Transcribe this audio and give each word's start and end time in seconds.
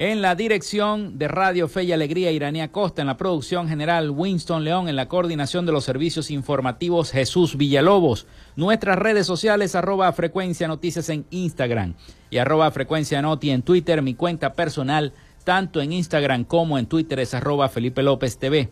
En 0.00 0.22
la 0.22 0.36
dirección 0.36 1.18
de 1.18 1.26
Radio 1.26 1.66
Fe 1.66 1.82
y 1.82 1.90
Alegría, 1.90 2.30
Iranía 2.30 2.70
Costa. 2.70 3.02
En 3.02 3.08
la 3.08 3.16
producción 3.16 3.68
general, 3.68 4.10
Winston 4.10 4.62
León. 4.62 4.88
En 4.88 4.94
la 4.94 5.08
coordinación 5.08 5.66
de 5.66 5.72
los 5.72 5.82
servicios 5.82 6.30
informativos, 6.30 7.10
Jesús 7.10 7.56
Villalobos. 7.56 8.28
Nuestras 8.54 8.96
redes 8.96 9.26
sociales, 9.26 9.74
arroba 9.74 10.12
Frecuencia 10.12 10.68
Noticias 10.68 11.08
en 11.08 11.26
Instagram 11.30 11.94
y 12.30 12.38
arroba 12.38 12.70
Frecuencia 12.70 13.20
Noti 13.20 13.50
en 13.50 13.62
Twitter. 13.62 14.00
Mi 14.02 14.14
cuenta 14.14 14.54
personal, 14.54 15.14
tanto 15.42 15.80
en 15.80 15.92
Instagram 15.92 16.44
como 16.44 16.78
en 16.78 16.86
Twitter, 16.86 17.18
es 17.18 17.34
arroba 17.34 17.68
Felipe 17.68 18.04
López 18.04 18.38
TV. 18.38 18.68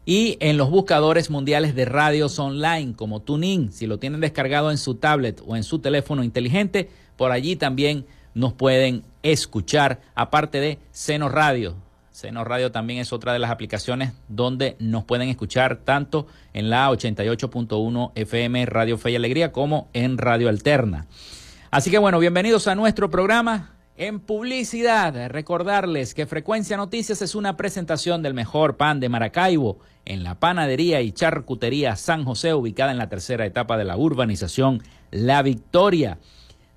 y 0.07 0.37
en 0.39 0.57
los 0.57 0.71
buscadores 0.71 1.31
mundiales 1.31 1.75
de 1.75 1.85
radios 1.85 2.39
online 2.39 2.95
como 2.95 3.21
TuneIn, 3.21 3.73
si 3.73 3.89
lo 3.89 3.99
tienen 3.99 4.21
descargado 4.21 4.71
en 4.71 4.79
su 4.79 4.95
tablet 4.95 5.43
o 5.45 5.57
en 5.57 5.65
su 5.65 5.81
teléfono 5.81 6.23
inteligente, 6.23 6.89
por 7.17 7.33
allí 7.33 7.57
también 7.57 8.07
nos 8.39 8.53
pueden 8.53 9.03
escuchar, 9.25 10.01
aparte 10.15 10.61
de 10.61 10.79
Seno 10.93 11.29
Radio. 11.29 11.75
Seno 12.13 12.45
Radio 12.45 12.71
también 12.71 13.01
es 13.01 13.13
otra 13.13 13.33
de 13.33 13.41
las 13.41 13.51
aplicaciones 13.51 14.13
donde 14.29 14.77
nos 14.79 15.03
pueden 15.03 15.29
escuchar 15.29 15.79
tanto 15.79 16.29
en 16.55 16.71
la 16.71 16.89
88.1 16.89 18.13
FM 18.15 18.67
Radio 18.67 18.97
Fe 18.97 19.11
y 19.11 19.17
Alegría 19.17 19.51
como 19.51 19.89
en 19.93 20.19
Radio 20.19 20.49
Alterna. 20.49 21.07
Así 21.73 21.91
que 21.91 21.99
bueno, 21.99 22.21
bienvenidos 22.21 22.69
a 22.69 22.77
nuestro 22.77 23.11
programa. 23.11 23.75
En 23.97 24.21
publicidad, 24.21 25.29
recordarles 25.31 26.15
que 26.15 26.27
Frecuencia 26.27 26.77
Noticias 26.77 27.21
es 27.21 27.35
una 27.35 27.57
presentación 27.57 28.23
del 28.23 28.35
mejor 28.35 28.77
pan 28.77 29.01
de 29.01 29.09
Maracaibo 29.09 29.81
en 30.05 30.23
la 30.23 30.37
panadería 30.37 31.01
y 31.01 31.11
charcutería 31.11 31.97
San 31.97 32.25
José, 32.25 32.55
ubicada 32.55 32.93
en 32.93 32.99
la 32.99 33.09
tercera 33.09 33.45
etapa 33.47 33.77
de 33.77 33.85
la 33.85 33.97
urbanización 33.97 34.81
La 35.11 35.43
Victoria 35.43 36.19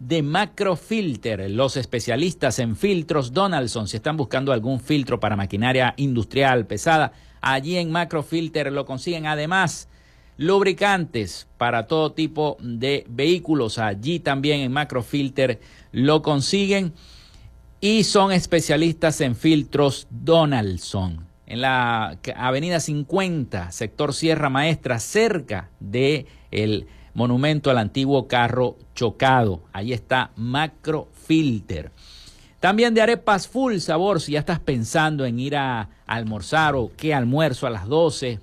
de 0.01 0.23
Macrofilter, 0.23 1.51
los 1.51 1.77
especialistas 1.77 2.57
en 2.57 2.75
filtros 2.75 3.33
Donaldson. 3.33 3.87
Si 3.87 3.97
están 3.97 4.17
buscando 4.17 4.51
algún 4.51 4.79
filtro 4.79 5.19
para 5.19 5.35
maquinaria 5.35 5.93
industrial 5.97 6.65
pesada, 6.65 7.13
allí 7.39 7.77
en 7.77 7.91
Macrofilter 7.91 8.71
lo 8.71 8.83
consiguen. 8.83 9.27
Además, 9.27 9.87
lubricantes 10.37 11.47
para 11.59 11.85
todo 11.85 12.13
tipo 12.13 12.57
de 12.61 13.05
vehículos, 13.09 13.77
allí 13.77 14.19
también 14.19 14.61
en 14.61 14.71
Macrofilter 14.71 15.59
lo 15.91 16.23
consiguen. 16.23 16.93
Y 17.79 18.03
son 18.03 18.31
especialistas 18.31 19.21
en 19.21 19.35
filtros 19.35 20.07
Donaldson. 20.09 21.27
En 21.45 21.61
la 21.61 22.17
avenida 22.35 22.79
50, 22.79 23.71
sector 23.71 24.15
Sierra 24.15 24.49
Maestra, 24.49 24.99
cerca 24.99 25.69
de 25.79 26.25
el 26.49 26.87
monumento 27.13 27.69
al 27.69 27.77
antiguo 27.77 28.27
carro 28.27 28.77
chocado. 28.95 29.61
Ahí 29.73 29.93
está 29.93 30.31
Macro 30.35 31.07
Filter. 31.25 31.91
También 32.59 32.93
de 32.93 33.01
arepas 33.01 33.47
full 33.47 33.77
sabor, 33.77 34.21
si 34.21 34.33
ya 34.33 34.39
estás 34.39 34.59
pensando 34.59 35.25
en 35.25 35.39
ir 35.39 35.55
a, 35.55 35.89
almorzar 36.05 36.75
o 36.75 36.91
qué 36.97 37.13
almuerzo 37.13 37.65
a 37.65 37.69
las 37.69 37.87
12. 37.87 38.39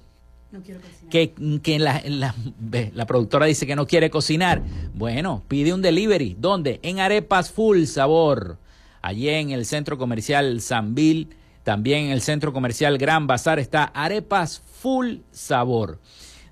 No 0.50 0.60
quiero 0.60 0.80
cocinar. 0.80 1.10
Que, 1.10 1.60
que 1.62 1.78
la, 1.78 2.02
la, 2.94 3.06
productora 3.06 3.46
dice 3.46 3.66
que 3.66 3.76
no 3.76 3.86
quiere 3.86 4.08
cocinar. 4.08 4.62
Bueno, 4.94 5.42
pide 5.48 5.74
un 5.74 5.82
delivery. 5.82 6.34
¿Dónde? 6.38 6.80
En 6.82 6.98
Arepas 6.98 7.50
Full 7.52 7.84
Sabor. 7.84 8.56
Allí 9.02 9.28
en 9.28 9.50
el 9.50 9.66
centro 9.66 9.98
comercial 9.98 10.60
Sanville, 10.60 11.28
también 11.62 12.06
en 12.06 12.10
el 12.12 12.22
centro 12.22 12.52
comercial 12.52 12.98
Gran 12.98 13.26
Bazar 13.26 13.58
está 13.58 13.84
Arepas 13.84 14.62
Full 14.80 15.18
Sabor 15.30 15.98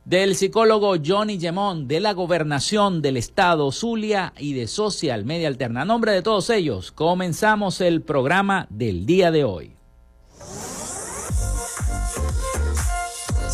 del 0.06 0.36
psicólogo 0.36 0.94
Johnny 1.04 1.38
Gemón 1.40 1.88
de 1.88 1.98
la 1.98 2.12
Gobernación 2.12 3.02
del 3.02 3.16
Estado 3.16 3.72
Zulia 3.72 4.32
y 4.38 4.52
de 4.52 4.68
Social 4.68 5.24
Media 5.24 5.48
Alterna. 5.48 5.82
A 5.82 5.84
nombre 5.84 6.12
de 6.12 6.22
todos 6.22 6.48
ellos, 6.48 6.92
comenzamos 6.92 7.80
el 7.80 8.02
programa 8.02 8.68
del 8.70 9.04
día 9.04 9.32
de 9.32 9.42
hoy. 9.42 9.72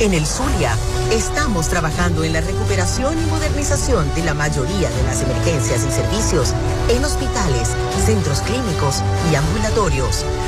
En 0.00 0.14
el 0.14 0.26
Zulia, 0.26 0.76
estamos 1.10 1.68
trabajando 1.68 2.22
en 2.22 2.32
la 2.32 2.40
recuperación 2.40 3.20
y 3.20 3.26
modernización 3.26 4.08
de 4.14 4.22
la 4.22 4.32
mayoría 4.32 4.88
de 4.88 5.02
las 5.02 5.22
emergencias 5.22 5.84
y 5.84 5.90
servicios 5.90 6.54
en 6.88 7.04
hospitales, 7.04 7.70
centros 8.06 8.40
clínicos 8.42 9.02
y 9.32 9.34
ambulatorios, 9.34 10.24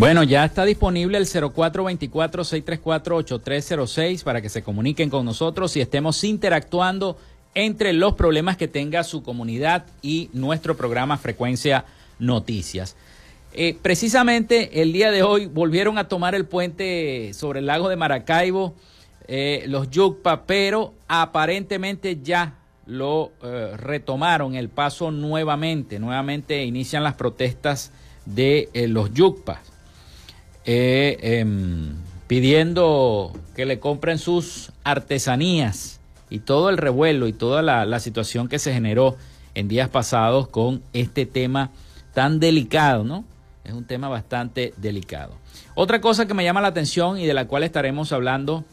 Bueno, 0.00 0.22
ya 0.22 0.46
está 0.46 0.64
disponible 0.64 1.18
el 1.18 1.26
0424-634-8306 1.26 4.24
para 4.24 4.40
que 4.40 4.48
se 4.48 4.62
comuniquen 4.62 5.10
con 5.10 5.26
nosotros 5.26 5.76
y 5.76 5.82
estemos 5.82 6.24
interactuando 6.24 7.18
entre 7.54 7.92
los 7.92 8.14
problemas 8.14 8.56
que 8.56 8.66
tenga 8.66 9.04
su 9.04 9.22
comunidad 9.22 9.84
y 10.00 10.30
nuestro 10.32 10.74
programa 10.74 11.18
Frecuencia 11.18 11.84
Noticias. 12.18 12.96
Eh, 13.52 13.76
precisamente 13.82 14.80
el 14.80 14.94
día 14.94 15.10
de 15.10 15.22
hoy 15.22 15.44
volvieron 15.44 15.98
a 15.98 16.08
tomar 16.08 16.34
el 16.34 16.46
puente 16.46 17.34
sobre 17.34 17.58
el 17.58 17.66
lago 17.66 17.90
de 17.90 17.96
Maracaibo, 17.96 18.74
eh, 19.28 19.64
los 19.66 19.90
Yucpa, 19.90 20.46
pero 20.46 20.94
aparentemente 21.08 22.20
ya 22.22 22.54
lo 22.86 23.32
eh, 23.42 23.74
retomaron 23.76 24.54
el 24.54 24.70
paso 24.70 25.10
nuevamente. 25.10 25.98
Nuevamente 25.98 26.64
inician 26.64 27.02
las 27.02 27.16
protestas 27.16 27.92
de 28.24 28.70
los 28.88 29.12
Yucpas, 29.12 29.69
em, 30.64 31.94
pidiendo 32.26 33.32
que 33.56 33.66
le 33.66 33.80
compren 33.80 34.18
sus 34.18 34.72
artesanías 34.84 36.00
y 36.30 36.38
todo 36.38 36.70
el 36.70 36.78
revuelo 36.78 37.26
y 37.28 37.32
toda 37.32 37.62
la, 37.62 38.00
situación 38.00 38.48
que 38.48 38.58
se 38.58 38.72
generó 38.72 39.16
en 39.54 39.68
días 39.68 39.88
pasados 39.88 40.48
con 40.48 40.82
este 40.92 41.26
tema 41.26 41.70
tan 42.14 42.40
delicado, 42.40 43.04
¿no? 43.04 43.24
Es 43.64 43.72
un 43.72 43.84
tema 43.84 44.08
bastante 44.08 44.72
delicado. 44.76 45.34
Otra 45.74 46.00
cosa 46.00 46.26
que 46.26 46.34
me 46.34 46.44
llama 46.44 46.60
la 46.60 46.68
atención 46.68 47.18
y 47.18 47.26
de 47.26 47.34
la 47.34 47.46
cual 47.46 47.64
estaremos 47.64 48.12
hablando 48.12 48.64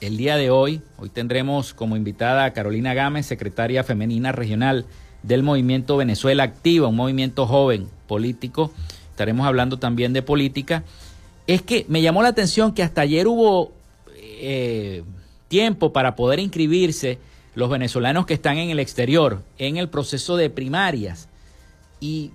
el 0.00 0.16
día 0.16 0.36
de 0.36 0.50
hoy, 0.50 0.82
hoy 0.98 1.08
tendremos 1.08 1.72
como 1.72 1.96
invitada 1.96 2.44
a 2.44 2.52
Carolina 2.52 2.94
Gámez, 2.94 3.26
secretaria 3.26 3.84
femenina 3.84 4.32
regional 4.32 4.84
del 5.22 5.42
Movimiento 5.42 5.96
Venezuela 5.96 6.42
Activa, 6.42 6.88
un 6.88 6.96
movimiento 6.96 7.46
joven 7.46 7.88
político. 8.06 8.72
Estaremos 9.16 9.46
hablando 9.46 9.78
también 9.78 10.12
de 10.12 10.20
política. 10.20 10.84
Es 11.46 11.62
que 11.62 11.86
me 11.88 12.02
llamó 12.02 12.22
la 12.22 12.28
atención 12.28 12.74
que 12.74 12.82
hasta 12.82 13.00
ayer 13.00 13.26
hubo 13.26 13.72
eh, 14.14 15.04
tiempo 15.48 15.90
para 15.90 16.14
poder 16.16 16.38
inscribirse 16.38 17.18
los 17.54 17.70
venezolanos 17.70 18.26
que 18.26 18.34
están 18.34 18.58
en 18.58 18.68
el 18.68 18.78
exterior 18.78 19.42
en 19.56 19.78
el 19.78 19.88
proceso 19.88 20.36
de 20.36 20.50
primarias. 20.50 21.30
Y 21.98 22.32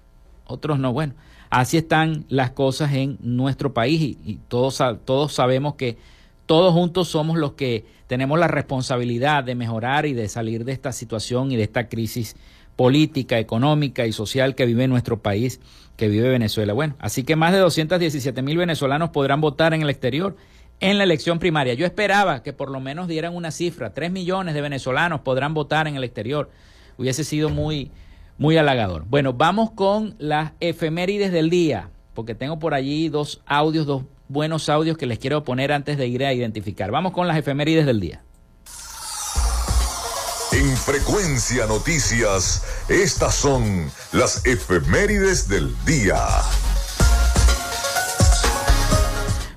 Otros 0.47 0.79
no. 0.79 0.93
Bueno, 0.93 1.13
así 1.49 1.77
están 1.77 2.25
las 2.29 2.51
cosas 2.51 2.93
en 2.93 3.17
nuestro 3.21 3.73
país 3.73 4.17
y, 4.23 4.39
todos, 4.47 4.81
todos 5.05 5.33
sabemos 5.33 5.75
que 5.75 5.97
todos 6.45 6.73
juntos 6.73 7.09
somos 7.09 7.37
los 7.37 7.53
que 7.53 7.85
tenemos 8.07 8.39
la 8.39 8.47
responsabilidad 8.47 9.43
de 9.43 9.55
mejorar 9.55 10.05
y 10.05 10.13
de 10.13 10.29
salir 10.29 10.63
de 10.63 10.71
esta 10.71 10.93
situación 10.93 11.51
y 11.51 11.57
de 11.57 11.63
esta 11.63 11.89
crisis 11.89 12.35
política, 12.77 13.39
económica 13.39 14.05
y 14.05 14.13
social 14.13 14.55
que 14.55 14.65
vive 14.65 14.87
nuestro 14.87 15.19
país, 15.21 15.59
que 15.97 16.07
vive 16.07 16.29
Venezuela. 16.29 16.73
Bueno, 16.73 16.95
así 16.99 17.23
que 17.23 17.35
más 17.35 17.51
de 17.51 17.59
217 17.59 18.41
mil 18.41 18.57
venezolanos 18.57 19.09
podrán 19.09 19.41
votar 19.41 19.73
en 19.73 19.81
el 19.81 19.89
exterior 19.89 20.37
en 20.79 20.97
la 20.97 21.03
elección 21.03 21.39
primaria. 21.39 21.73
Yo 21.73 21.85
esperaba 21.85 22.43
que 22.43 22.53
por 22.53 22.69
lo 22.69 22.79
menos 22.79 23.07
dieran 23.07 23.35
una 23.35 23.51
cifra, 23.51 23.93
3 23.93 24.11
millones 24.11 24.53
de 24.53 24.61
venezolanos 24.61 25.21
podrán 25.21 25.53
votar 25.53 25.87
en 25.87 25.95
el 25.95 26.03
exterior. 26.03 26.51
Hubiese 26.97 27.23
sido 27.23 27.49
muy, 27.49 27.91
muy 28.37 28.57
halagador. 28.57 29.05
Bueno, 29.07 29.33
vamos 29.33 29.71
con 29.71 30.15
las 30.19 30.51
efemérides 30.59 31.31
del 31.31 31.49
día, 31.49 31.89
porque 32.13 32.35
tengo 32.35 32.59
por 32.59 32.73
allí 32.73 33.09
dos 33.09 33.41
audios, 33.45 33.85
dos 33.85 34.03
buenos 34.27 34.69
audios 34.69 34.97
que 34.97 35.05
les 35.05 35.19
quiero 35.19 35.43
poner 35.43 35.71
antes 35.71 35.97
de 35.97 36.07
ir 36.07 36.23
a 36.25 36.33
identificar. 36.33 36.91
Vamos 36.91 37.13
con 37.13 37.27
las 37.27 37.37
efemérides 37.37 37.85
del 37.85 37.99
día. 37.99 38.21
En 40.51 40.75
Frecuencia 40.77 41.67
Noticias, 41.67 42.63
estas 42.89 43.35
son 43.35 43.91
las 44.11 44.45
efemérides 44.45 45.47
del 45.47 45.73
día. 45.85 46.17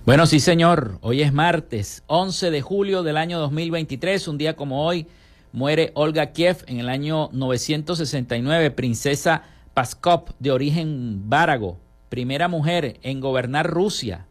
Bueno, 0.04 0.26
sí 0.26 0.40
señor, 0.40 0.98
hoy 1.02 1.22
es 1.22 1.32
martes 1.32 2.02
11 2.06 2.50
de 2.50 2.62
julio 2.62 3.02
del 3.02 3.16
año 3.16 3.38
2023, 3.38 4.26
un 4.28 4.38
día 4.38 4.56
como 4.56 4.84
hoy 4.84 5.06
muere 5.52 5.90
Olga 5.94 6.32
Kiev 6.32 6.64
en 6.66 6.80
el 6.80 6.88
año 6.88 7.28
969, 7.32 8.70
princesa 8.70 9.42
Paskov 9.74 10.30
de 10.38 10.50
origen 10.50 11.28
várago, 11.28 11.78
primera 12.08 12.48
mujer 12.48 12.98
en 13.02 13.20
gobernar 13.20 13.68
Rusia. 13.68 14.24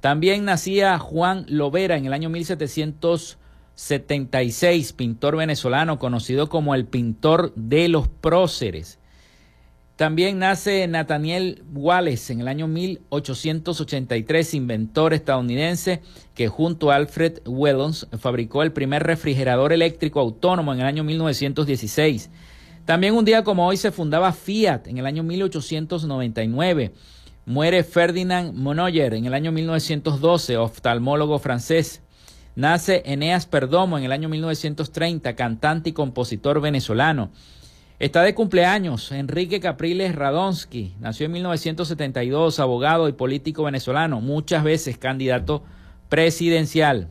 También 0.00 0.44
nacía 0.44 0.98
Juan 0.98 1.46
Lovera 1.48 1.96
en 1.96 2.04
el 2.06 2.12
año 2.12 2.28
1776, 2.28 4.92
pintor 4.94 5.36
venezolano 5.36 5.98
conocido 5.98 6.48
como 6.48 6.74
el 6.74 6.86
pintor 6.86 7.52
de 7.54 7.88
los 7.88 8.08
próceres. 8.08 8.98
También 9.96 10.38
nace 10.38 10.88
Nathaniel 10.88 11.62
Wallace 11.72 12.32
en 12.32 12.40
el 12.40 12.48
año 12.48 12.66
1883, 12.66 14.54
inventor 14.54 15.12
estadounidense 15.12 16.00
que 16.34 16.48
junto 16.48 16.90
a 16.90 16.96
Alfred 16.96 17.40
Wellons 17.46 18.06
fabricó 18.18 18.62
el 18.62 18.72
primer 18.72 19.02
refrigerador 19.02 19.72
eléctrico 19.72 20.20
autónomo 20.20 20.72
en 20.72 20.80
el 20.80 20.86
año 20.86 21.04
1916. 21.04 22.30
También 22.86 23.14
un 23.14 23.24
día 23.24 23.44
como 23.44 23.66
hoy 23.66 23.76
se 23.76 23.92
fundaba 23.92 24.32
Fiat 24.32 24.88
en 24.88 24.96
el 24.96 25.06
año 25.06 25.22
1899. 25.22 26.92
Muere 27.44 27.84
Ferdinand 27.84 28.54
Monoyer 28.54 29.12
en 29.14 29.26
el 29.26 29.34
año 29.34 29.52
1912, 29.52 30.56
oftalmólogo 30.56 31.38
francés. 31.38 32.02
Nace 32.56 33.02
Eneas 33.04 33.46
Perdomo 33.46 33.98
en 33.98 34.04
el 34.04 34.12
año 34.12 34.28
1930, 34.28 35.36
cantante 35.36 35.90
y 35.90 35.92
compositor 35.92 36.60
venezolano. 36.60 37.30
Está 38.02 38.22
de 38.24 38.34
cumpleaños 38.34 39.10
Enrique 39.12 39.60
Capriles 39.60 40.16
Radonsky. 40.16 40.96
Nació 40.98 41.26
en 41.26 41.32
1972, 41.34 42.58
abogado 42.58 43.08
y 43.08 43.12
político 43.12 43.62
venezolano, 43.62 44.20
muchas 44.20 44.64
veces 44.64 44.98
candidato 44.98 45.62
presidencial. 46.08 47.06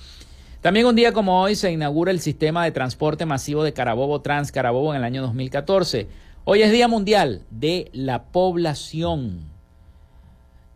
También 0.61 0.87
un 0.87 0.97
día 0.97 1.13
como 1.13 1.41
hoy 1.41 1.55
se 1.55 1.71
inaugura 1.71 2.11
el 2.11 2.19
sistema 2.19 2.65
de 2.65 2.73
transporte 2.73 3.25
masivo 3.25 3.63
de 3.63 3.73
Carabobo 3.73 4.21
Trans 4.21 4.51
Carabobo 4.51 4.95
en 4.95 4.99
el 4.99 5.05
año 5.05 5.23
2014. 5.23 6.09
Hoy 6.43 6.63
es 6.63 6.73
Día 6.73 6.89
Mundial 6.89 7.43
de 7.53 7.89
la 7.93 8.25
Población. 8.25 9.57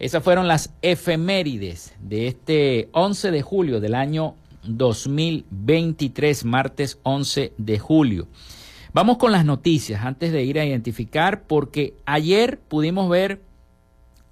Esas 0.03 0.25
fueron 0.25 0.49
las 0.49 0.75
efemérides 0.83 1.95
de 2.01 2.27
este 2.27 2.89
11 2.91 3.31
de 3.31 3.41
julio 3.41 3.79
del 3.79 3.95
año 3.95 4.35
2023, 4.65 6.45
martes 6.45 6.99
11 7.05 7.53
de 7.57 7.79
julio. 7.79 8.27
Vamos 8.93 9.19
con 9.19 9.31
las 9.31 9.45
noticias 9.45 10.05
antes 10.05 10.33
de 10.33 10.43
ir 10.43 10.59
a 10.59 10.65
identificar, 10.65 11.45
porque 11.45 11.95
ayer 12.05 12.59
pudimos 12.59 13.09
ver 13.09 13.43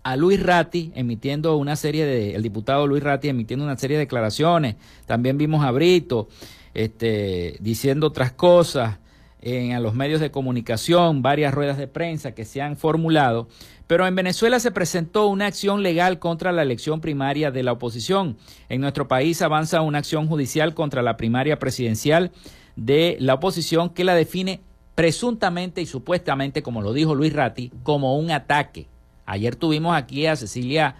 a 0.02 0.16
Luis 0.16 0.42
Ratti 0.42 0.90
emitiendo 0.96 1.56
una 1.56 1.76
serie 1.76 2.04
de, 2.04 2.34
el 2.34 2.42
diputado 2.42 2.88
Luis 2.88 3.04
Ratti 3.04 3.28
emitiendo 3.28 3.64
una 3.64 3.78
serie 3.78 3.96
de 3.96 4.06
declaraciones. 4.06 4.74
También 5.06 5.38
vimos 5.38 5.64
a 5.64 5.70
Brito 5.70 6.26
este, 6.74 7.58
diciendo 7.60 8.08
otras 8.08 8.32
cosas 8.32 8.98
en 9.42 9.82
los 9.82 9.94
medios 9.94 10.20
de 10.20 10.30
comunicación, 10.32 11.22
varias 11.22 11.54
ruedas 11.54 11.78
de 11.78 11.86
prensa 11.86 12.32
que 12.32 12.44
se 12.44 12.60
han 12.60 12.76
formulado, 12.76 13.48
pero 13.90 14.06
en 14.06 14.14
Venezuela 14.14 14.60
se 14.60 14.70
presentó 14.70 15.26
una 15.26 15.46
acción 15.46 15.82
legal 15.82 16.20
contra 16.20 16.52
la 16.52 16.62
elección 16.62 17.00
primaria 17.00 17.50
de 17.50 17.64
la 17.64 17.72
oposición. 17.72 18.36
En 18.68 18.80
nuestro 18.80 19.08
país 19.08 19.42
avanza 19.42 19.80
una 19.80 19.98
acción 19.98 20.28
judicial 20.28 20.74
contra 20.74 21.02
la 21.02 21.16
primaria 21.16 21.58
presidencial 21.58 22.30
de 22.76 23.16
la 23.18 23.34
oposición 23.34 23.90
que 23.90 24.04
la 24.04 24.14
define 24.14 24.60
presuntamente 24.94 25.82
y 25.82 25.86
supuestamente, 25.86 26.62
como 26.62 26.82
lo 26.82 26.92
dijo 26.92 27.16
Luis 27.16 27.32
Ratti, 27.32 27.72
como 27.82 28.16
un 28.16 28.30
ataque. 28.30 28.86
Ayer 29.26 29.56
tuvimos 29.56 29.96
aquí 29.96 30.24
a 30.26 30.36
Cecilia, 30.36 30.94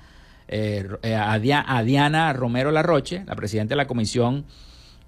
eh, 0.49 0.89
a, 1.17 1.39
Diana 1.39 2.33
Romero 2.33 2.73
Larroche, 2.73 3.23
la 3.25 3.37
presidenta 3.37 3.75
de 3.75 3.77
la 3.77 3.87
comisión 3.87 4.47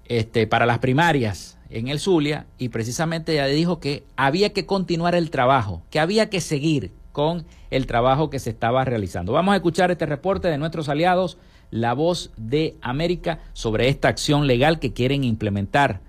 este, 0.05 0.47
para 0.47 0.65
las 0.65 0.79
primarias 0.79 1.57
en 1.69 1.89
el 1.89 1.99
Zulia 1.99 2.45
y 2.57 2.69
precisamente 2.69 3.33
ella 3.33 3.47
dijo 3.47 3.81
que 3.81 4.05
había 4.15 4.53
que 4.53 4.65
continuar 4.65 5.15
el 5.15 5.29
trabajo, 5.31 5.83
que 5.89 5.99
había 5.99 6.29
que 6.29 6.39
seguir 6.39 7.02
con 7.13 7.45
el 7.69 7.87
trabajo 7.87 8.29
que 8.29 8.39
se 8.39 8.49
estaba 8.49 8.83
realizando. 8.83 9.31
Vamos 9.31 9.53
a 9.53 9.55
escuchar 9.55 9.91
este 9.91 10.05
reporte 10.05 10.49
de 10.49 10.57
nuestros 10.57 10.89
aliados, 10.89 11.37
La 11.71 11.93
Voz 11.93 12.31
de 12.35 12.75
América, 12.81 13.39
sobre 13.53 13.87
esta 13.87 14.09
acción 14.09 14.47
legal 14.47 14.79
que 14.79 14.91
quieren 14.91 15.23
implementar 15.23 16.01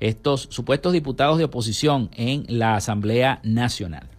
estos 0.00 0.48
supuestos 0.50 0.94
diputados 0.94 1.36
de 1.36 1.44
oposición 1.44 2.10
en 2.14 2.46
la 2.48 2.76
Asamblea 2.76 3.40
Nacional. 3.42 4.11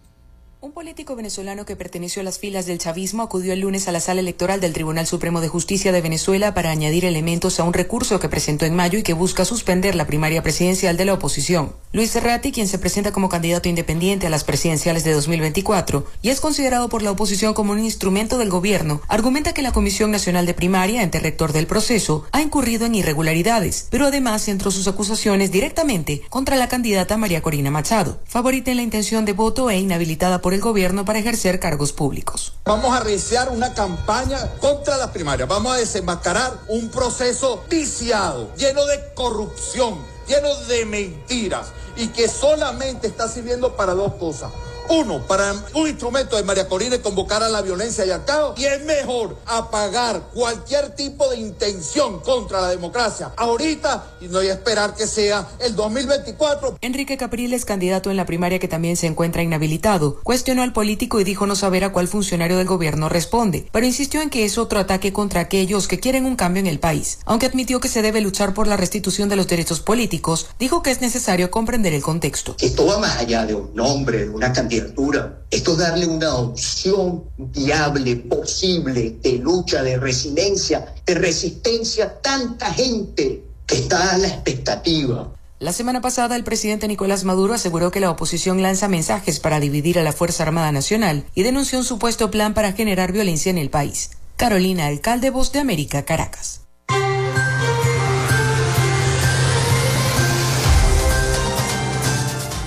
Un 0.64 0.72
político 0.72 1.14
venezolano 1.14 1.66
que 1.66 1.76
perteneció 1.76 2.22
a 2.22 2.24
las 2.24 2.38
filas 2.38 2.64
del 2.64 2.78
chavismo 2.78 3.22
acudió 3.22 3.52
el 3.52 3.60
lunes 3.60 3.86
a 3.86 3.92
la 3.92 4.00
sala 4.00 4.20
electoral 4.20 4.62
del 4.62 4.72
Tribunal 4.72 5.06
Supremo 5.06 5.42
de 5.42 5.48
Justicia 5.48 5.92
de 5.92 6.00
Venezuela 6.00 6.54
para 6.54 6.70
añadir 6.70 7.04
elementos 7.04 7.60
a 7.60 7.64
un 7.64 7.74
recurso 7.74 8.18
que 8.18 8.30
presentó 8.30 8.64
en 8.64 8.74
mayo 8.74 8.98
y 8.98 9.02
que 9.02 9.12
busca 9.12 9.44
suspender 9.44 9.94
la 9.94 10.06
primaria 10.06 10.42
presidencial 10.42 10.96
de 10.96 11.04
la 11.04 11.12
oposición. 11.12 11.74
Luis 11.92 12.12
Serrati, 12.12 12.50
quien 12.50 12.66
se 12.66 12.78
presenta 12.78 13.12
como 13.12 13.28
candidato 13.28 13.68
independiente 13.68 14.26
a 14.26 14.30
las 14.30 14.42
presidenciales 14.42 15.04
de 15.04 15.12
2024 15.12 16.06
y 16.22 16.30
es 16.30 16.40
considerado 16.40 16.88
por 16.88 17.02
la 17.02 17.10
oposición 17.10 17.52
como 17.52 17.72
un 17.72 17.84
instrumento 17.84 18.38
del 18.38 18.48
gobierno, 18.48 19.02
argumenta 19.06 19.52
que 19.52 19.60
la 19.60 19.72
Comisión 19.72 20.10
Nacional 20.10 20.46
de 20.46 20.54
Primaria, 20.54 21.02
ente 21.02 21.20
rector 21.20 21.52
del 21.52 21.66
proceso, 21.66 22.24
ha 22.32 22.40
incurrido 22.40 22.86
en 22.86 22.94
irregularidades, 22.94 23.86
pero 23.90 24.06
además 24.06 24.46
centró 24.46 24.70
sus 24.70 24.88
acusaciones 24.88 25.52
directamente 25.52 26.22
contra 26.30 26.56
la 26.56 26.70
candidata 26.70 27.18
María 27.18 27.42
Corina 27.42 27.70
Machado, 27.70 28.18
favorita 28.24 28.70
en 28.70 28.78
la 28.78 28.82
intención 28.82 29.26
de 29.26 29.34
voto 29.34 29.68
e 29.68 29.78
inhabilitada 29.78 30.40
por 30.40 30.53
el 30.54 30.60
gobierno 30.60 31.04
para 31.04 31.18
ejercer 31.18 31.60
cargos 31.60 31.92
públicos. 31.92 32.54
Vamos 32.64 32.94
a 32.94 33.00
reiniciar 33.00 33.50
una 33.50 33.74
campaña 33.74 34.38
contra 34.60 34.96
las 34.96 35.10
primarias. 35.10 35.48
Vamos 35.48 35.74
a 35.74 35.78
desenmascarar 35.78 36.52
un 36.68 36.88
proceso 36.88 37.62
viciado, 37.68 38.54
lleno 38.56 38.86
de 38.86 39.12
corrupción, 39.14 39.98
lleno 40.26 40.54
de 40.66 40.84
mentiras 40.86 41.66
y 41.96 42.08
que 42.08 42.28
solamente 42.28 43.06
está 43.06 43.28
sirviendo 43.28 43.76
para 43.76 43.94
dos 43.94 44.14
cosas 44.14 44.50
uno, 44.88 45.20
para 45.26 45.54
un 45.74 45.88
instrumento 45.88 46.36
de 46.36 46.42
María 46.42 46.68
Corina 46.68 46.98
convocar 46.98 47.42
a 47.42 47.48
la 47.48 47.62
violencia 47.62 48.04
y 48.04 48.10
al 48.10 48.24
caos. 48.24 48.58
Y 48.58 48.64
es 48.64 48.84
mejor 48.84 49.36
apagar 49.46 50.28
cualquier 50.32 50.94
tipo 50.94 51.28
de 51.30 51.38
intención 51.38 52.20
contra 52.20 52.60
la 52.60 52.68
democracia 52.68 53.32
ahorita 53.36 54.16
y 54.20 54.28
no 54.28 54.38
hay 54.38 54.48
esperar 54.48 54.94
que 54.94 55.06
sea 55.06 55.48
el 55.60 55.74
2024. 55.74 56.78
Enrique 56.80 57.16
Capriles, 57.16 57.64
candidato 57.64 58.10
en 58.10 58.16
la 58.16 58.26
primaria 58.26 58.58
que 58.58 58.68
también 58.68 58.96
se 58.96 59.06
encuentra 59.06 59.42
inhabilitado, 59.42 60.20
cuestionó 60.22 60.62
al 60.62 60.72
político 60.72 61.20
y 61.20 61.24
dijo 61.24 61.46
no 61.46 61.56
saber 61.56 61.84
a 61.84 61.92
cuál 61.92 62.08
funcionario 62.08 62.58
del 62.58 62.66
gobierno 62.66 63.08
responde, 63.08 63.68
pero 63.72 63.86
insistió 63.86 64.20
en 64.22 64.30
que 64.30 64.44
es 64.44 64.58
otro 64.58 64.78
ataque 64.78 65.12
contra 65.12 65.40
aquellos 65.40 65.88
que 65.88 66.00
quieren 66.00 66.26
un 66.26 66.36
cambio 66.36 66.60
en 66.60 66.66
el 66.66 66.80
país. 66.80 67.18
Aunque 67.24 67.46
admitió 67.46 67.80
que 67.80 67.88
se 67.88 68.02
debe 68.02 68.20
luchar 68.20 68.54
por 68.54 68.66
la 68.66 68.76
restitución 68.76 69.28
de 69.28 69.36
los 69.36 69.46
derechos 69.46 69.80
políticos, 69.80 70.46
dijo 70.58 70.82
que 70.82 70.90
es 70.90 71.00
necesario 71.00 71.50
comprender 71.50 71.92
el 71.92 72.02
contexto. 72.02 72.56
Esto 72.60 72.86
va 72.86 72.98
más 72.98 73.18
allá 73.18 73.46
de 73.46 73.54
un 73.54 73.74
nombre, 73.74 74.24
de 74.24 74.30
una 74.30 74.52
cantidad 74.52 74.73
esto 75.50 75.72
es 75.72 75.78
darle 75.78 76.06
una 76.06 76.34
opción 76.36 77.24
viable, 77.36 78.16
posible, 78.16 79.16
de 79.22 79.38
lucha, 79.38 79.82
de 79.82 79.96
resiliencia, 79.96 80.94
de 81.06 81.14
resistencia 81.14 82.04
a 82.04 82.20
tanta 82.20 82.72
gente 82.72 83.44
que 83.66 83.76
está 83.76 84.14
a 84.14 84.18
la 84.18 84.28
expectativa. 84.28 85.32
La 85.60 85.72
semana 85.72 86.00
pasada, 86.00 86.36
el 86.36 86.44
presidente 86.44 86.88
Nicolás 86.88 87.24
Maduro 87.24 87.54
aseguró 87.54 87.90
que 87.90 88.00
la 88.00 88.10
oposición 88.10 88.60
lanza 88.60 88.88
mensajes 88.88 89.40
para 89.40 89.60
dividir 89.60 89.98
a 89.98 90.02
la 90.02 90.12
Fuerza 90.12 90.42
Armada 90.42 90.72
Nacional 90.72 91.24
y 91.34 91.42
denunció 91.42 91.78
un 91.78 91.84
supuesto 91.84 92.30
plan 92.30 92.52
para 92.54 92.72
generar 92.72 93.12
violencia 93.12 93.50
en 93.50 93.58
el 93.58 93.70
país. 93.70 94.10
Carolina 94.36 94.86
Alcalde, 94.86 95.30
Voz 95.30 95.52
de 95.52 95.60
América, 95.60 96.04
Caracas. 96.04 96.63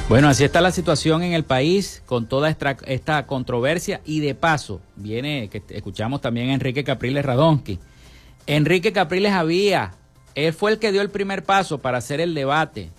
Bueno, 0.10 0.30
así 0.30 0.46
está 0.46 0.62
la 0.62 0.72
situación 0.72 1.22
en 1.22 1.34
el 1.34 1.43
país 1.43 2.02
con 2.06 2.28
toda 2.28 2.50
esta, 2.50 3.28
controversia 3.28 4.00
y 4.06 4.22
de 4.22 4.36
paso 4.36 4.80
viene, 4.96 5.50
que 5.50 5.62
escuchamos 5.72 6.22
también 6.22 6.50
a 6.50 6.54
Enrique 6.54 6.86
Capriles 6.86 7.26
Radonsky. 7.26 7.78
Enrique 8.46 8.93
Capriles 8.93 9.34
había, 9.34 9.96
él 10.34 10.54
fue 10.54 10.72
el 10.72 10.80
que 10.80 10.93
dio 10.93 11.02
el 11.02 11.10
primer 11.10 11.43
paso 11.43 11.80
para 11.80 11.98
hacer 11.98 12.22
el 12.22 12.34
debate 12.34 12.89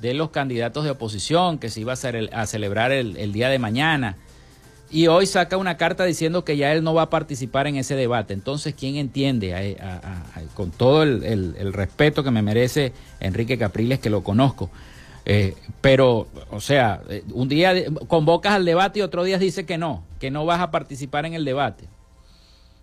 de 0.00 0.14
los 0.14 0.30
candidatos 0.30 0.82
de 0.82 0.90
oposición 0.90 1.58
que 1.58 1.70
se 1.70 1.80
iba 1.80 1.92
a, 1.92 2.46
celebrar 2.46 2.90
el, 2.90 3.32
día 3.32 3.50
de 3.50 3.60
mañana. 3.60 4.16
Y 4.90 5.06
hoy 5.06 5.26
saca 5.26 5.58
una 5.58 5.76
carta 5.76 6.04
diciendo 6.06 6.44
que 6.44 6.56
ya 6.56 6.72
él 6.72 6.82
no 6.82 6.92
va 6.92 7.02
a 7.02 7.10
participar 7.10 7.68
en 7.68 7.76
ese 7.76 7.94
debate. 7.94 8.34
Entonces, 8.34 8.74
¿quién 8.76 8.96
entiende? 8.96 9.76
con 10.54 10.72
todo 10.72 11.04
el 11.04 11.72
respeto 11.72 12.24
que 12.24 12.32
me 12.32 12.42
merece 12.42 12.92
Enrique 13.20 13.58
Capriles, 13.58 14.00
que 14.00 14.10
lo 14.10 14.24
conozco. 14.24 14.70
Eh, 15.30 15.54
pero, 15.82 16.26
o 16.50 16.58
sea, 16.58 17.02
eh, 17.10 17.22
un 17.34 17.50
día 17.50 17.74
convocas 18.08 18.54
al 18.54 18.64
debate 18.64 19.00
y 19.00 19.02
otro 19.02 19.24
día 19.24 19.38
dice 19.38 19.66
que 19.66 19.76
no, 19.76 20.02
que 20.18 20.30
no 20.30 20.46
vas 20.46 20.60
a 20.60 20.70
participar 20.70 21.26
en 21.26 21.34
el 21.34 21.44
debate, 21.44 21.84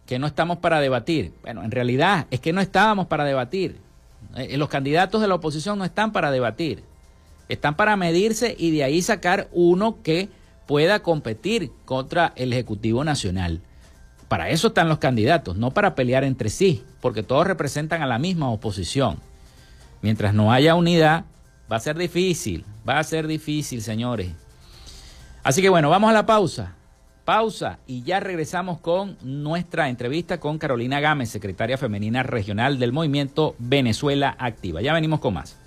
que 0.05 0.19
no 0.19 0.27
estamos 0.27 0.60
para 0.60 0.79
debatir. 0.79 1.34
Bueno, 1.41 1.63
en 1.63 1.71
realidad 1.71 2.27
es 2.29 2.39
que 2.39 2.53
no 2.53 2.62
estábamos 2.62 3.08
para 3.08 3.25
debatir. 3.25 3.77
Eh, 4.36 4.58
los 4.58 4.69
candidatos 4.69 5.21
de 5.21 5.27
la 5.27 5.34
oposición 5.34 5.79
no 5.79 5.86
están 5.86 6.12
para 6.12 6.29
debatir, 6.29 6.84
están 7.49 7.75
para 7.75 7.95
medirse 7.95 8.55
y 8.55 8.69
de 8.69 8.84
ahí 8.84 9.01
sacar 9.01 9.47
uno 9.51 9.97
que 10.03 10.29
pueda 10.67 10.99
competir 10.99 11.71
contra 11.86 12.31
el 12.36 12.53
Ejecutivo 12.53 13.03
Nacional. 13.03 13.60
Para 14.27 14.51
eso 14.51 14.67
están 14.67 14.88
los 14.88 14.99
candidatos, 14.99 15.58
no 15.58 15.71
para 15.71 15.95
pelear 15.95 16.23
entre 16.23 16.49
sí, 16.49 16.84
porque 17.01 17.23
todos 17.23 17.47
representan 17.47 18.03
a 18.03 18.08
la 18.08 18.19
misma 18.19 18.51
oposición. 18.51 19.17
Mientras 20.03 20.36
no 20.36 20.51
haya 20.51 20.75
unidad, 20.75 21.25
Va 21.71 21.78
a 21.78 21.80
ser 21.80 21.97
difícil, 21.97 22.63
va 22.88 22.99
a 22.99 23.04
ser 23.04 23.28
difícil, 23.28 23.82
señores. 23.82 24.32
Así 25.43 25.62
que 25.62 25.69
bueno, 25.69 25.89
vamos 25.89 26.10
a 26.10 26.13
la 26.13 26.25
pausa. 26.25 26.73
Pausa 27.25 27.80
y 27.88 28.04
ya 28.04 28.19
regresamos 28.19 28.80
con 28.80 29.17
nuestra 29.23 29.89
entrevista 29.89 30.39
con 30.39 30.60
Carolina 30.60 30.99
Gámez, 30.99 31.30
secretaria 31.30 31.78
femenina 31.78 32.21
regional 32.21 32.78
del 32.78 32.93
movimiento 32.93 33.56
Venezuela 33.58 34.36
Activa. 34.38 34.82
Ya 34.82 34.93
venimos 34.93 35.19
con 35.19 35.34
más. 35.34 35.58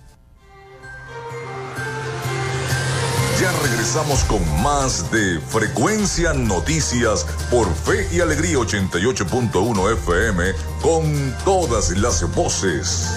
Ya 3.41 3.53
regresamos 3.63 4.25
con 4.25 4.41
más 4.63 5.11
de 5.13 5.39
Frecuencia 5.41 6.33
Noticias 6.33 7.25
por 7.51 7.73
Fe 7.73 8.09
y 8.13 8.21
Alegría 8.21 8.57
88.1 8.57 9.93
FM 9.93 10.53
con 10.83 11.35
todas 11.45 11.97
las 11.97 12.23
voces. 12.35 13.17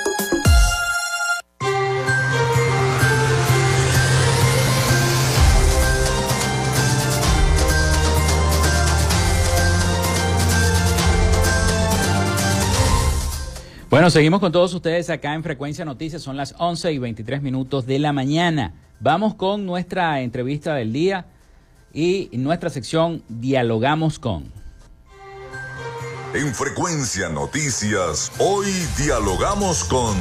Bueno, 14.01 14.09
seguimos 14.09 14.39
con 14.39 14.51
todos 14.51 14.73
ustedes 14.73 15.11
acá 15.11 15.35
en 15.35 15.43
Frecuencia 15.43 15.85
Noticias. 15.85 16.23
Son 16.23 16.35
las 16.35 16.55
11 16.57 16.91
y 16.91 16.97
23 16.97 17.43
minutos 17.43 17.85
de 17.85 17.99
la 17.99 18.11
mañana. 18.11 18.73
Vamos 18.99 19.35
con 19.35 19.67
nuestra 19.67 20.21
entrevista 20.21 20.73
del 20.73 20.91
día 20.91 21.27
y 21.93 22.31
nuestra 22.33 22.71
sección 22.71 23.21
Dialogamos 23.29 24.17
con. 24.17 24.51
En 26.33 26.51
Frecuencia 26.55 27.29
Noticias, 27.29 28.31
hoy 28.39 28.71
dialogamos 28.97 29.83
con... 29.83 30.17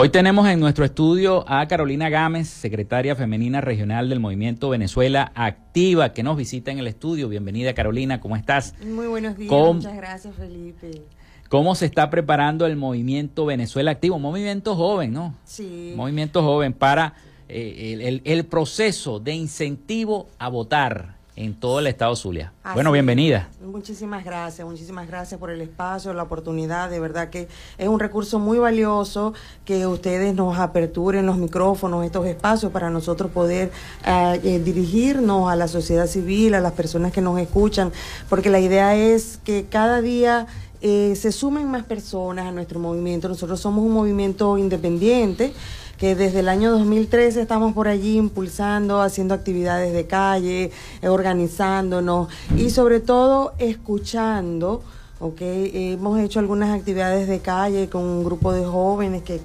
Hoy 0.00 0.08
tenemos 0.10 0.48
en 0.48 0.60
nuestro 0.60 0.84
estudio 0.84 1.44
a 1.46 1.66
Carolina 1.68 2.08
Gámez, 2.08 2.48
secretaria 2.48 3.16
femenina 3.16 3.60
regional 3.60 4.08
del 4.08 4.20
Movimiento 4.20 4.70
Venezuela 4.70 5.32
Activa, 5.34 6.14
que 6.14 6.22
nos 6.22 6.36
visita 6.36 6.70
en 6.70 6.78
el 6.78 6.86
estudio. 6.86 7.28
Bienvenida 7.28 7.74
Carolina, 7.74 8.18
¿cómo 8.18 8.36
estás? 8.36 8.74
Muy 8.80 9.08
buenos 9.08 9.36
días, 9.36 9.50
muchas 9.50 9.96
gracias 9.96 10.34
Felipe. 10.36 11.02
¿Cómo 11.48 11.74
se 11.74 11.86
está 11.86 12.10
preparando 12.10 12.66
el 12.66 12.76
Movimiento 12.76 13.46
Venezuela 13.46 13.92
Activa? 13.92 14.16
Un 14.16 14.22
movimiento 14.22 14.76
joven, 14.76 15.12
¿no? 15.12 15.34
Sí. 15.44 15.94
Movimiento 15.96 16.42
joven 16.42 16.74
para 16.74 17.14
eh, 17.48 18.20
el 18.24 18.44
proceso 18.44 19.18
de 19.18 19.32
incentivo 19.32 20.28
a 20.38 20.48
votar 20.48 21.18
en 21.38 21.54
todo 21.54 21.78
el 21.78 21.86
estado 21.86 22.16
Zulia. 22.16 22.52
bueno, 22.74 22.90
bienvenida. 22.90 23.48
Muchísimas 23.64 24.24
gracias, 24.24 24.66
muchísimas 24.66 25.06
gracias 25.06 25.38
por 25.38 25.50
el 25.50 25.60
espacio, 25.60 26.12
la 26.12 26.24
oportunidad. 26.24 26.90
De 26.90 26.98
verdad 26.98 27.30
que 27.30 27.46
es 27.78 27.86
un 27.88 28.00
recurso 28.00 28.40
muy 28.40 28.58
valioso 28.58 29.34
que 29.64 29.86
ustedes 29.86 30.34
nos 30.34 30.58
aperturen 30.58 31.26
los 31.26 31.36
micrófonos, 31.36 32.04
estos 32.04 32.26
espacios 32.26 32.72
para 32.72 32.90
nosotros 32.90 33.30
poder 33.30 33.70
eh, 34.04 34.40
eh, 34.42 34.58
dirigirnos 34.58 35.48
a 35.48 35.54
la 35.54 35.68
sociedad 35.68 36.08
civil, 36.08 36.54
a 36.54 36.60
las 36.60 36.72
personas 36.72 37.12
que 37.12 37.20
nos 37.20 37.38
escuchan, 37.38 37.92
porque 38.28 38.50
la 38.50 38.58
idea 38.58 38.96
es 38.96 39.38
que 39.44 39.66
cada 39.70 40.00
día 40.00 40.48
eh, 40.80 41.14
se 41.16 41.32
sumen 41.32 41.70
más 41.70 41.84
personas 41.84 42.46
a 42.46 42.52
nuestro 42.52 42.78
movimiento. 42.78 43.28
Nosotros 43.28 43.60
somos 43.60 43.84
un 43.84 43.92
movimiento 43.92 44.58
independiente 44.58 45.52
que 45.98 46.14
desde 46.14 46.40
el 46.40 46.48
año 46.48 46.70
2013 46.70 47.42
estamos 47.42 47.72
por 47.72 47.88
allí 47.88 48.16
impulsando, 48.16 49.02
haciendo 49.02 49.34
actividades 49.34 49.92
de 49.92 50.06
calle, 50.06 50.70
eh, 51.02 51.08
organizándonos 51.08 52.28
y 52.56 52.70
sobre 52.70 53.00
todo 53.00 53.52
escuchando. 53.58 54.82
Okay, 55.20 55.94
hemos 55.94 56.20
hecho 56.20 56.38
algunas 56.38 56.70
actividades 56.70 57.26
de 57.26 57.40
calle 57.40 57.88
con 57.88 58.02
un 58.02 58.22
grupo 58.22 58.52
de 58.52 58.64
jóvenes 58.64 59.24
que, 59.24 59.40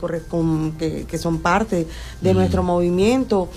que, 0.78 1.06
que 1.08 1.18
son 1.18 1.40
parte 1.40 1.88
de 2.22 2.34
nuestro 2.36 2.62
movimiento 2.62 3.50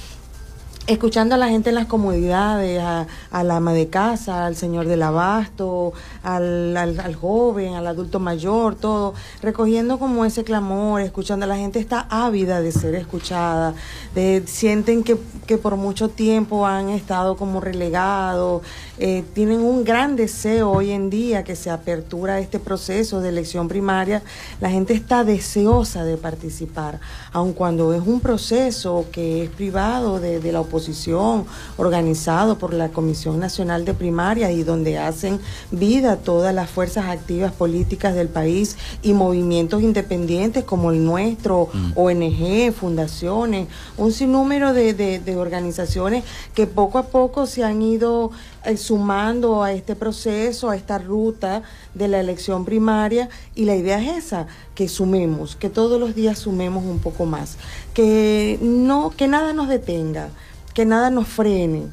escuchando 0.87 1.35
a 1.35 1.39
la 1.39 1.49
gente 1.49 1.71
en 1.71 1.75
las 1.75 1.87
comodidades, 1.87 2.81
a, 2.81 3.43
la 3.43 3.57
ama 3.57 3.73
de 3.73 3.89
casa, 3.89 4.47
al 4.47 4.57
señor 4.57 4.87
del 4.87 5.03
abasto, 5.03 5.93
al, 6.23 6.77
al, 6.77 7.15
joven, 7.15 7.75
al 7.75 7.87
adulto 7.87 8.21
mayor, 8.21 8.77
todo, 8.77 9.15
recogiendo 9.43 9.99
como 9.99 10.25
ese 10.25 10.45
clamor, 10.45 11.01
escuchando 11.01 11.47
la 11.47 11.57
gente 11.57 11.79
está 11.79 12.07
ávida 12.11 12.61
de 12.61 12.73
ser 12.73 12.95
escuchada, 12.95 13.75
de, 14.15 14.45
sienten 14.47 15.03
que, 15.03 15.17
que 15.47 15.59
por 15.59 15.77
mucho 15.77 16.09
tiempo 16.09 16.67
han 16.67 16.89
estado 16.91 17.37
como 17.37 17.61
relegados, 17.61 18.63
eh, 18.99 19.25
tienen 19.35 19.61
un 19.61 19.85
gran 19.85 20.17
deseo 20.17 20.71
hoy 20.71 20.91
en 20.91 21.11
día 21.11 21.45
que 21.45 21.57
se 21.57 21.71
apertura 21.71 22.41
este 22.41 22.59
proceso 22.59 23.21
de 23.21 23.29
elección 23.29 23.69
primaria, 23.69 24.23
la 24.61 24.71
gente 24.71 24.95
está 24.95 25.25
deseosa 25.25 26.05
de 26.05 26.17
participar, 26.17 27.01
aun 27.33 27.53
cuando 27.53 27.93
es 27.93 28.03
un 28.07 28.21
proceso 28.21 29.07
que 29.13 29.45
es 29.45 29.51
privado 29.51 30.19
de, 30.19 30.41
de 30.41 30.53
la 30.53 30.61
oposición, 30.61 31.45
organizado 31.77 32.59
por 32.59 32.73
la 32.73 32.89
Comisión 32.89 33.39
Nacional 33.39 33.85
de 33.85 33.95
Primaria 33.95 34.51
y 34.51 34.63
donde 34.63 34.99
hacen 34.99 35.41
vida 35.71 36.17
todas 36.17 36.55
las 36.55 36.71
fuerzas 36.71 37.07
activas 37.07 37.53
políticas 37.53 38.15
del 38.15 38.29
país 38.29 38.77
y 39.03 39.13
movimientos 39.13 39.83
independientes 39.83 40.65
como 40.65 40.91
el 40.91 41.05
nuestro, 41.05 41.69
mm. 41.73 41.93
ONG, 41.97 42.73
fundaciones, 42.73 43.69
un 43.97 44.13
sinnúmero 44.13 44.73
de, 44.73 44.95
de 44.95 45.37
organizaciones 45.37 46.25
que 46.55 46.67
poco 46.67 46.99
a 46.99 47.07
poco 47.07 47.47
se 47.47 47.65
han 47.65 47.83
ido 47.83 48.31
sumando 48.77 49.63
a 49.63 49.73
este 49.73 49.95
proceso, 49.95 50.71
a 50.71 50.77
esta 50.77 50.99
ruta 50.99 51.63
de 51.95 52.09
la 52.09 52.21
elección 52.21 52.65
primaria 52.65 53.29
y 53.55 53.65
la 53.65 53.77
idea 53.77 54.01
es 54.01 54.25
esa, 54.27 54.47
que 54.75 54.89
sumemos, 54.89 55.55
que 55.57 55.71
todos 55.71 56.01
los 56.01 56.15
días 56.15 56.39
sumemos 56.39 56.85
un 56.85 56.99
poco 56.99 57.27
más, 57.27 57.59
que 57.95 58.59
no 58.61 59.11
que 59.11 59.29
nada 59.29 59.53
nos 59.53 59.69
detenga, 59.69 60.31
que 60.75 60.85
nada 60.85 61.11
nos 61.11 61.29
frene. 61.29 61.85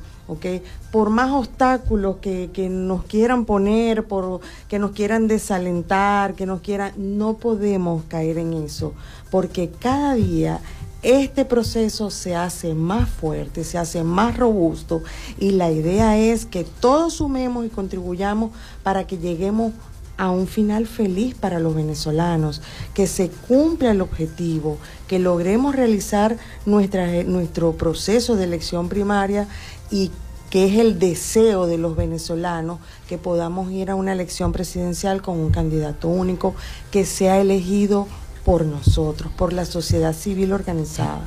Por 0.91 1.09
más 1.09 1.31
obstáculos 1.31 2.17
que, 2.17 2.49
que, 2.53 2.69
nos 2.69 3.03
quieran 3.03 3.45
poner, 3.45 4.05
por 4.05 4.41
que 4.67 4.79
nos 4.79 4.91
quieran 4.91 5.27
desalentar, 5.27 6.33
que 6.33 6.45
nos 6.45 6.61
quieran, 6.61 6.93
no 6.97 7.35
podemos 7.35 8.03
caer 8.07 8.37
en 8.37 8.53
eso, 8.53 8.93
porque 9.29 9.69
cada 9.69 10.15
día 10.15 10.59
este 11.03 11.43
proceso 11.45 12.09
se 12.09 12.35
hace 12.35 12.73
más 12.73 13.09
fuerte, 13.09 13.63
se 13.63 13.77
hace 13.77 14.03
más 14.03 14.37
robusto 14.37 15.03
y 15.37 15.51
la 15.51 15.69
idea 15.69 16.17
es 16.17 16.45
que 16.45 16.63
todos 16.63 17.15
sumemos 17.15 17.65
y 17.65 17.69
contribuyamos 17.69 18.51
para 18.83 19.05
que 19.05 19.17
lleguemos 19.17 19.73
a 20.17 20.29
un 20.29 20.47
final 20.47 20.87
feliz 20.87 21.35
para 21.35 21.59
los 21.59 21.75
venezolanos, 21.75 22.61
que 22.93 23.07
se 23.07 23.29
cumpla 23.29 23.91
el 23.91 24.01
objetivo, 24.01 24.77
que 25.07 25.19
logremos 25.19 25.75
realizar 25.75 26.37
nuestro 26.65 27.73
proceso 27.73 28.35
de 28.35 28.45
elección 28.45 28.89
primaria 28.89 29.47
y 29.91 30.11
que 30.49 30.65
es 30.65 30.79
el 30.79 30.99
deseo 30.99 31.65
de 31.65 31.79
los 31.79 31.95
venezolanos 31.95 32.77
que 33.09 33.17
podamos 33.17 33.71
ir 33.71 33.89
a 33.89 33.95
una 33.95 34.13
elección 34.13 34.51
presidencial 34.51 35.23
con 35.23 35.39
un 35.39 35.49
candidato 35.49 36.09
único 36.09 36.53
que 36.91 37.05
sea 37.05 37.41
elegido 37.41 38.07
por 38.45 38.65
nosotros, 38.65 39.31
por 39.37 39.53
la 39.53 39.65
sociedad 39.65 40.13
civil 40.13 40.53
organizada. 40.53 41.21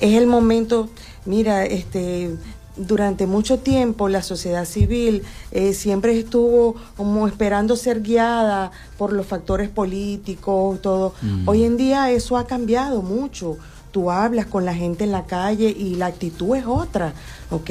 Es 0.00 0.14
el 0.14 0.26
momento, 0.26 0.88
mira, 1.24 1.64
este, 1.64 2.36
durante 2.76 3.26
mucho 3.26 3.58
tiempo 3.58 4.08
la 4.08 4.22
sociedad 4.22 4.64
civil 4.64 5.22
eh, 5.50 5.74
siempre 5.74 6.18
estuvo 6.18 6.74
como 6.96 7.26
esperando 7.26 7.76
ser 7.76 8.02
guiada 8.02 8.70
por 8.98 9.12
los 9.12 9.26
factores 9.26 9.68
políticos, 9.68 10.80
todo. 10.80 11.14
Mm. 11.22 11.48
Hoy 11.48 11.64
en 11.64 11.76
día 11.76 12.10
eso 12.10 12.36
ha 12.36 12.46
cambiado 12.46 13.02
mucho. 13.02 13.56
Tú 13.90 14.10
hablas 14.10 14.46
con 14.46 14.64
la 14.64 14.74
gente 14.74 15.04
en 15.04 15.12
la 15.12 15.26
calle 15.26 15.68
y 15.68 15.96
la 15.96 16.06
actitud 16.06 16.56
es 16.56 16.64
otra, 16.66 17.12
¿ok? 17.50 17.70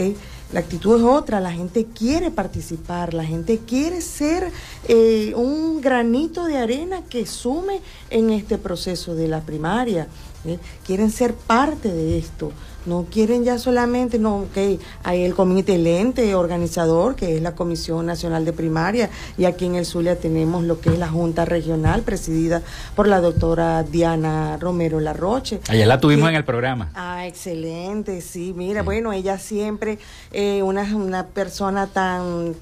La 0.52 0.60
actitud 0.60 0.98
es 0.98 1.04
otra, 1.04 1.40
la 1.40 1.54
gente 1.54 1.86
quiere 1.86 2.30
participar, 2.30 3.14
la 3.14 3.24
gente 3.24 3.60
quiere 3.60 4.02
ser 4.02 4.52
eh, 4.90 5.34
un 5.36 5.80
granito 5.80 6.44
de 6.44 6.58
arena 6.58 7.04
que 7.10 7.26
sume 7.26 7.80
en 8.10 8.32
este 8.32 8.58
proceso 8.58 9.16
de 9.16 9.30
la 9.30 9.42
primaria. 9.42 10.08
¿eh? 10.46 10.60
Quieren 10.86 11.10
ser 11.10 11.36
parte 11.36 11.88
de 11.94 12.18
esto. 12.18 12.52
No 12.86 13.06
quieren 13.12 13.44
ya 13.44 13.58
solamente, 13.58 14.18
no, 14.18 14.46
que 14.54 14.80
hay 15.04 15.24
el 15.24 15.36
comité 15.36 15.78
lente 15.78 16.34
organizador, 16.36 17.16
que 17.16 17.36
es 17.36 17.42
la 17.42 17.54
Comisión 17.54 18.06
Nacional 18.06 18.44
de 18.46 18.54
Primaria, 18.54 19.10
y 19.38 19.46
aquí 19.46 19.66
en 19.66 19.76
el 19.76 19.86
Zulia 19.86 20.20
tenemos 20.20 20.64
lo 20.64 20.80
que 20.80 20.90
es 20.90 21.00
la 21.00 21.08
Junta 21.08 21.46
Regional, 21.46 22.02
presidida 22.02 22.62
por 22.96 23.08
la 23.08 23.22
doctora 23.22 23.84
Diana 23.84 24.58
Romero 24.58 25.00
Larroche. 25.00 25.62
Ayer 25.70 25.88
la 25.88 26.00
tuvimos 26.00 26.30
en 26.30 26.36
el 26.36 26.46
programa. 26.46 26.90
Ah, 26.96 27.28
excelente, 27.28 28.22
sí, 28.22 28.54
mira, 28.56 28.82
bueno, 28.82 29.14
ella 29.14 29.38
siempre, 29.38 30.00
eh, 30.32 30.64
una, 30.64 30.84
una 30.96 31.28
persona 31.28 31.88
tan 31.88 32.56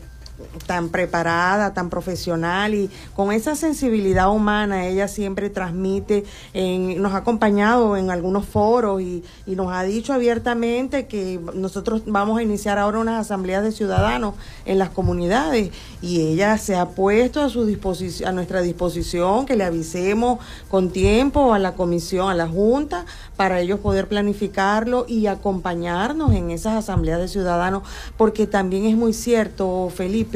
tan 0.65 0.89
preparada, 0.89 1.73
tan 1.73 1.89
profesional 1.89 2.73
y 2.73 2.89
con 3.15 3.31
esa 3.31 3.55
sensibilidad 3.55 4.31
humana, 4.31 4.87
ella 4.87 5.07
siempre 5.07 5.49
transmite, 5.49 6.25
en, 6.53 7.01
nos 7.01 7.13
ha 7.13 7.17
acompañado 7.17 7.97
en 7.97 8.09
algunos 8.11 8.45
foros 8.45 9.01
y, 9.01 9.23
y, 9.45 9.55
nos 9.55 9.71
ha 9.73 9.83
dicho 9.83 10.13
abiertamente 10.13 11.07
que 11.07 11.39
nosotros 11.53 12.03
vamos 12.05 12.39
a 12.39 12.43
iniciar 12.43 12.77
ahora 12.77 12.99
unas 12.99 13.21
asambleas 13.21 13.63
de 13.63 13.71
ciudadanos 13.71 14.35
en 14.65 14.79
las 14.79 14.89
comunidades 14.89 15.71
y 16.01 16.21
ella 16.21 16.57
se 16.57 16.75
ha 16.75 16.89
puesto 16.89 17.41
a 17.41 17.49
su 17.49 17.65
disposición, 17.65 18.29
a 18.29 18.31
nuestra 18.31 18.61
disposición 18.61 19.45
que 19.45 19.55
le 19.55 19.63
avisemos 19.63 20.39
con 20.69 20.91
tiempo 20.91 21.53
a 21.53 21.59
la 21.59 21.73
comisión, 21.73 22.29
a 22.29 22.35
la 22.35 22.47
junta, 22.47 23.05
para 23.35 23.59
ellos 23.59 23.79
poder 23.79 24.07
planificarlo 24.07 25.05
y 25.07 25.27
acompañarnos 25.27 26.33
en 26.33 26.51
esas 26.51 26.73
asambleas 26.73 27.19
de 27.19 27.27
ciudadanos, 27.27 27.83
porque 28.17 28.47
también 28.47 28.85
es 28.85 28.95
muy 28.95 29.13
cierto, 29.13 29.89
Felipe, 29.93 30.28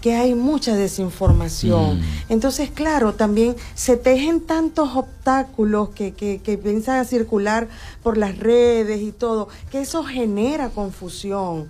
que 0.00 0.14
hay 0.14 0.34
mucha 0.34 0.74
desinformación. 0.74 2.00
Mm. 2.00 2.02
Entonces, 2.28 2.70
claro, 2.70 3.14
también 3.14 3.56
se 3.74 3.96
tejen 3.96 4.40
tantos 4.40 4.96
obstáculos 4.96 5.90
que, 5.90 6.12
que, 6.12 6.40
que 6.42 6.58
piensan 6.58 6.98
a 6.98 7.04
circular 7.04 7.68
por 8.02 8.18
las 8.18 8.38
redes 8.38 9.00
y 9.02 9.12
todo, 9.12 9.48
que 9.70 9.80
eso 9.80 10.04
genera 10.04 10.70
confusión 10.70 11.68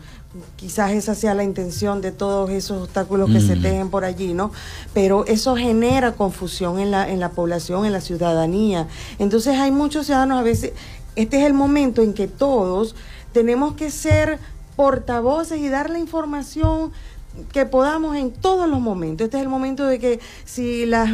quizás 0.57 0.93
esa 0.93 1.15
sea 1.15 1.35
la 1.35 1.45
intención 1.45 2.01
de 2.01 2.11
todos 2.11 2.51
esos 2.51 2.83
obstáculos 2.83 3.31
que 3.31 3.41
se 3.41 3.57
mm. 3.57 3.63
tejen 3.63 3.91
por 3.91 4.05
allí, 4.05 4.35
¿no? 4.35 4.51
Pero 4.93 5.25
eso 5.27 5.57
genera 5.57 6.13
confusión 6.13 6.79
en 6.81 6.91
la, 6.91 7.09
en 7.09 7.21
la 7.21 7.31
población, 7.31 7.87
en 7.87 7.93
la 7.93 8.01
ciudadanía. 8.01 8.89
Entonces 9.19 9.59
hay 9.59 9.71
muchos 9.71 10.07
ciudadanos 10.07 10.41
a 10.41 10.43
veces, 10.43 10.73
este 11.15 11.41
es 11.41 11.47
el 11.47 11.55
momento 11.55 12.03
en 12.03 12.15
que 12.15 12.27
todos 12.27 12.97
tenemos 13.33 13.75
que 13.75 13.91
ser 13.91 14.39
portavoces 14.77 15.61
y 15.61 15.69
dar 15.69 15.91
la 15.91 16.01
información 16.01 16.93
que 17.53 17.67
podamos 17.67 18.17
en 18.17 18.31
todos 18.31 18.69
los 18.69 18.81
momentos. 18.81 19.25
Este 19.25 19.39
es 19.39 19.43
el 19.43 19.49
momento 19.49 19.87
de 19.87 19.99
que 19.99 20.21
si 20.45 20.87
las 20.87 21.11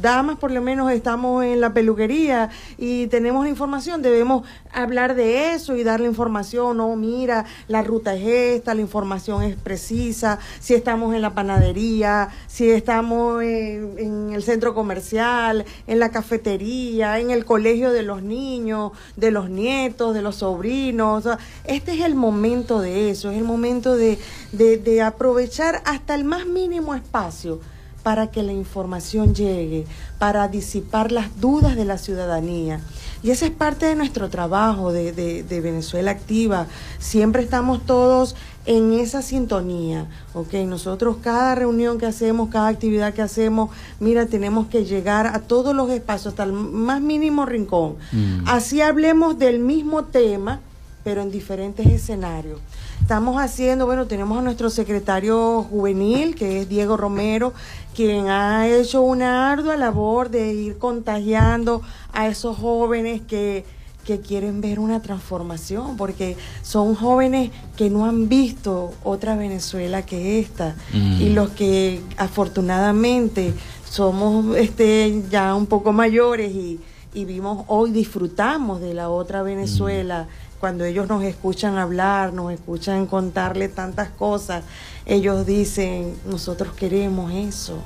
damas 0.00 0.36
por 0.38 0.50
lo 0.50 0.60
menos 0.60 0.90
estamos 0.90 1.44
en 1.44 1.60
la 1.60 1.72
peluquería 1.72 2.50
y 2.76 3.06
tenemos 3.06 3.44
la 3.44 3.50
información, 3.50 4.02
debemos 4.02 4.44
hablar 4.72 5.14
de 5.14 5.54
eso 5.54 5.76
y 5.76 5.84
darle 5.84 6.06
información, 6.06 6.76
no, 6.76 6.94
mira, 6.96 7.44
la 7.68 7.82
ruta 7.82 8.14
es 8.14 8.26
esta, 8.26 8.74
la 8.74 8.80
información 8.80 9.42
es 9.42 9.56
precisa, 9.56 10.38
si 10.58 10.74
estamos 10.74 11.14
en 11.14 11.22
la 11.22 11.34
panadería, 11.34 12.30
si 12.48 12.70
estamos 12.70 13.42
en, 13.42 14.32
el 14.32 14.42
centro 14.42 14.74
comercial, 14.74 15.64
en 15.86 15.98
la 15.98 16.10
cafetería, 16.10 17.18
en 17.20 17.30
el 17.30 17.44
colegio 17.44 17.92
de 17.92 18.02
los 18.02 18.22
niños, 18.22 18.92
de 19.16 19.30
los 19.30 19.50
nietos, 19.50 20.14
de 20.14 20.22
los 20.22 20.36
sobrinos. 20.36 21.28
Este 21.64 21.94
es 21.94 22.00
el 22.04 22.14
momento 22.14 22.80
de 22.80 23.10
eso, 23.10 23.30
es 23.30 23.38
el 23.38 23.44
momento 23.44 23.96
de, 23.96 24.18
de 24.52 25.02
aprovechar 25.02 25.59
hasta 25.62 26.14
el 26.14 26.24
más 26.24 26.46
mínimo 26.46 26.94
espacio 26.94 27.60
para 28.02 28.28
que 28.30 28.42
la 28.42 28.52
información 28.52 29.34
llegue, 29.34 29.86
para 30.18 30.48
disipar 30.48 31.12
las 31.12 31.38
dudas 31.40 31.76
de 31.76 31.84
la 31.84 31.98
ciudadanía. 31.98 32.80
Y 33.22 33.30
esa 33.30 33.44
es 33.44 33.50
parte 33.50 33.84
de 33.84 33.94
nuestro 33.94 34.30
trabajo 34.30 34.92
de, 34.92 35.12
de, 35.12 35.60
Venezuela 35.60 36.10
Activa. 36.10 36.66
Siempre 36.98 37.42
estamos 37.42 37.84
todos 37.84 38.34
en 38.64 38.94
esa 38.94 39.20
sintonía, 39.20 40.06
¿ok? 40.32 40.54
Nosotros 40.66 41.16
cada 41.22 41.54
reunión 41.54 41.98
que 41.98 42.06
hacemos, 42.06 42.48
cada 42.48 42.68
actividad 42.68 43.12
que 43.12 43.20
hacemos, 43.20 43.70
mira, 43.98 44.26
tenemos 44.26 44.68
que 44.68 44.84
llegar 44.84 45.26
a 45.26 45.40
todos 45.40 45.74
los 45.74 45.90
espacios, 45.90 46.32
hasta 46.32 46.44
el 46.44 46.52
más 46.52 47.02
mínimo 47.02 47.44
rincón. 47.44 47.96
Mm. 48.12 48.44
Así 48.46 48.80
hablemos 48.80 49.38
del 49.38 49.58
mismo 49.58 50.04
tema, 50.04 50.60
pero 51.04 51.20
en 51.20 51.30
diferentes 51.30 51.86
escenarios. 51.86 52.60
Estamos 53.00 53.42
haciendo, 53.42 53.86
bueno, 53.86 54.06
tenemos 54.06 54.38
a 54.38 54.42
nuestro 54.42 54.70
secretario 54.70 55.64
juvenil, 55.64 56.36
que 56.36 56.60
es 56.60 56.68
Diego 56.68 56.96
Romero, 56.96 57.52
quien 57.94 58.28
ha 58.28 58.68
hecho 58.68 59.02
una 59.02 59.50
ardua 59.50 59.76
labor 59.76 60.30
de 60.30 60.52
ir 60.52 60.78
contagiando 60.78 61.82
a 62.12 62.28
esos 62.28 62.56
jóvenes 62.56 63.20
que, 63.22 63.64
que 64.04 64.20
quieren 64.20 64.60
ver 64.60 64.78
una 64.78 65.02
transformación, 65.02 65.96
porque 65.96 66.36
son 66.62 66.94
jóvenes 66.94 67.50
que 67.76 67.90
no 67.90 68.06
han 68.06 68.28
visto 68.28 68.92
otra 69.02 69.34
Venezuela 69.34 70.02
que 70.02 70.38
esta, 70.38 70.76
y 70.92 71.30
mm. 71.30 71.34
los 71.34 71.50
que 71.50 72.00
afortunadamente 72.16 73.52
somos 73.90 74.56
este, 74.56 75.24
ya 75.28 75.56
un 75.56 75.66
poco 75.66 75.92
mayores 75.92 76.52
y, 76.52 76.78
y 77.12 77.24
vimos 77.24 77.64
hoy, 77.66 77.90
disfrutamos 77.90 78.80
de 78.80 78.94
la 78.94 79.08
otra 79.08 79.42
Venezuela. 79.42 80.28
Mm. 80.28 80.39
Cuando 80.60 80.84
ellos 80.84 81.08
nos 81.08 81.22
escuchan 81.24 81.78
hablar, 81.78 82.34
nos 82.34 82.52
escuchan 82.52 83.06
contarle 83.06 83.68
tantas 83.68 84.10
cosas, 84.10 84.62
ellos 85.06 85.46
dicen, 85.46 86.14
nosotros 86.26 86.74
queremos 86.74 87.32
eso, 87.32 87.82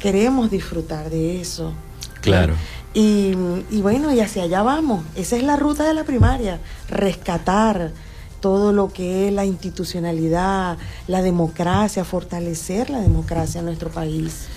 queremos 0.00 0.50
disfrutar 0.50 1.10
de 1.10 1.40
eso. 1.40 1.72
Claro. 2.20 2.54
Y, 2.92 3.34
bueno, 3.80 4.12
y 4.12 4.18
hacia 4.18 4.42
allá 4.42 4.62
vamos. 4.62 5.04
Esa 5.14 5.36
es 5.36 5.44
la 5.44 5.56
ruta 5.56 5.86
de 5.86 5.94
la 5.94 6.02
primaria, 6.02 6.58
rescatar 6.88 7.92
todo 8.40 8.72
lo 8.72 8.92
que 8.92 9.28
es 9.28 9.32
la 9.32 9.44
institucionalidad, 9.44 10.76
la 11.06 11.22
democracia, 11.22 12.04
fortalecer 12.04 12.90
la 12.90 13.00
democracia 13.00 13.60
en 13.60 13.66
nuestro 13.66 13.90
país. 13.90 14.48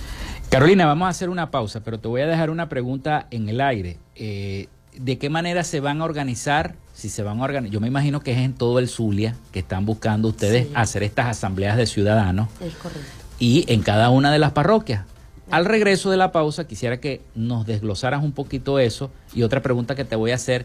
Carolina, 0.48 0.86
vamos 0.86 1.06
a 1.06 1.10
hacer 1.10 1.30
una 1.30 1.52
pausa, 1.52 1.80
pero 1.80 2.00
te 2.00 2.08
voy 2.08 2.22
a 2.22 2.26
dejar 2.26 2.50
una 2.50 2.68
pregunta 2.68 3.28
en 3.30 3.48
el 3.48 3.60
aire. 3.60 3.98
Eh, 4.16 4.66
¿De 4.98 5.18
qué 5.18 5.30
manera 5.30 5.62
se 5.62 5.78
van 5.78 6.00
a 6.00 6.04
organizar? 6.04 6.74
Si 7.02 7.08
se 7.08 7.24
van 7.24 7.40
a 7.40 7.42
organizar, 7.42 7.72
yo 7.72 7.80
me 7.80 7.88
imagino 7.88 8.20
que 8.20 8.30
es 8.30 8.38
en 8.38 8.52
todo 8.52 8.78
el 8.78 8.88
Zulia 8.88 9.34
que 9.50 9.58
están 9.58 9.84
buscando 9.84 10.28
ustedes 10.28 10.68
hacer 10.72 11.02
estas 11.02 11.26
asambleas 11.26 11.76
de 11.76 11.86
ciudadanos. 11.86 12.48
Es 12.60 12.74
correcto. 12.74 13.02
Y 13.40 13.64
en 13.66 13.82
cada 13.82 14.08
una 14.10 14.30
de 14.30 14.38
las 14.38 14.52
parroquias. 14.52 15.04
Al 15.50 15.64
regreso 15.64 16.12
de 16.12 16.16
la 16.16 16.30
pausa, 16.30 16.68
quisiera 16.68 17.00
que 17.00 17.20
nos 17.34 17.66
desglosaras 17.66 18.22
un 18.22 18.30
poquito 18.30 18.78
eso. 18.78 19.10
Y 19.34 19.42
otra 19.42 19.62
pregunta 19.62 19.96
que 19.96 20.04
te 20.04 20.14
voy 20.14 20.30
a 20.30 20.36
hacer. 20.36 20.64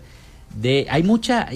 De, 0.55 0.85
hay 0.91 1.01
mucha, 1.01 1.49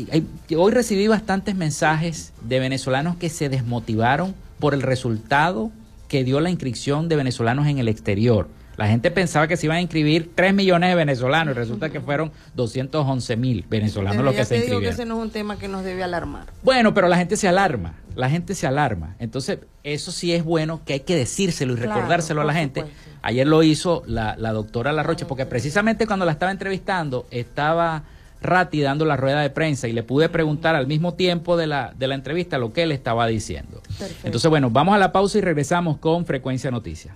hoy 0.57 0.71
recibí 0.71 1.07
bastantes 1.07 1.53
mensajes 1.53 2.33
de 2.41 2.59
venezolanos 2.59 3.17
que 3.17 3.29
se 3.29 3.49
desmotivaron 3.49 4.33
por 4.57 4.73
el 4.73 4.81
resultado 4.81 5.69
que 6.07 6.23
dio 6.23 6.39
la 6.39 6.49
inscripción 6.49 7.07
de 7.07 7.17
venezolanos 7.17 7.67
en 7.67 7.77
el 7.77 7.87
exterior. 7.87 8.49
La 8.81 8.87
gente 8.87 9.11
pensaba 9.11 9.47
que 9.47 9.57
se 9.57 9.67
iban 9.67 9.77
a 9.77 9.81
inscribir 9.81 10.31
3 10.33 10.55
millones 10.55 10.89
de 10.89 10.95
venezolanos 10.95 11.53
y 11.53 11.55
resulta 11.55 11.91
que 11.91 12.01
fueron 12.01 12.31
211 12.55 13.37
mil 13.37 13.63
venezolanos 13.69 14.25
los 14.25 14.33
que 14.33 14.43
se 14.43 14.55
inscribieron. 14.55 14.81
Digo 14.81 14.89
que 14.89 14.95
ese 14.95 15.05
no 15.05 15.17
es 15.17 15.21
un 15.21 15.29
tema 15.29 15.59
que 15.59 15.67
nos 15.67 15.83
debe 15.83 16.01
alarmar. 16.01 16.47
Bueno, 16.63 16.91
pero 16.91 17.07
la 17.07 17.15
gente 17.15 17.37
se 17.37 17.47
alarma, 17.47 17.93
la 18.15 18.27
gente 18.27 18.55
se 18.55 18.65
alarma. 18.65 19.15
Entonces, 19.19 19.59
eso 19.83 20.11
sí 20.11 20.33
es 20.33 20.43
bueno 20.43 20.81
que 20.83 20.93
hay 20.93 20.99
que 21.01 21.15
decírselo 21.15 21.73
y 21.73 21.75
recordárselo 21.75 22.41
a 22.41 22.43
la 22.43 22.55
gente. 22.55 22.83
Ayer 23.21 23.45
lo 23.45 23.61
hizo 23.61 24.01
la, 24.07 24.35
la 24.35 24.51
doctora 24.51 24.91
Larroche, 24.91 25.27
porque 25.27 25.45
precisamente 25.45 26.07
cuando 26.07 26.25
la 26.25 26.31
estaba 26.31 26.51
entrevistando 26.51 27.27
estaba 27.29 28.01
Ratti 28.41 28.81
dando 28.81 29.05
la 29.05 29.15
rueda 29.15 29.41
de 29.41 29.51
prensa 29.51 29.89
y 29.89 29.93
le 29.93 30.01
pude 30.01 30.27
preguntar 30.27 30.73
al 30.73 30.87
mismo 30.87 31.13
tiempo 31.13 31.55
de 31.55 31.67
la, 31.67 31.93
de 31.95 32.07
la 32.07 32.15
entrevista 32.15 32.57
lo 32.57 32.73
que 32.73 32.81
él 32.81 32.91
estaba 32.91 33.27
diciendo. 33.27 33.79
Entonces, 34.23 34.49
bueno, 34.49 34.71
vamos 34.71 34.95
a 34.95 34.97
la 34.97 35.11
pausa 35.11 35.37
y 35.37 35.41
regresamos 35.41 35.99
con 35.99 36.25
Frecuencia 36.25 36.71
Noticias. 36.71 37.15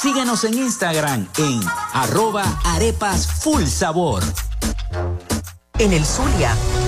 Síguenos 0.00 0.44
en 0.44 0.54
Instagram 0.54 1.26
en 1.38 1.60
arroba 1.92 2.44
arepas 2.64 3.26
full 3.26 3.64
sabor. 3.64 4.22
En 5.80 5.92
el 5.92 6.04
Zulia, 6.06 6.56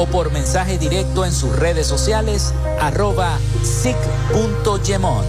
o 0.00 0.06
por 0.06 0.32
mensaje 0.32 0.78
directo 0.78 1.26
en 1.26 1.32
sus 1.32 1.54
redes 1.54 1.86
sociales 1.86 2.54
arroba 2.80 3.38
sic.gemont. 3.62 5.26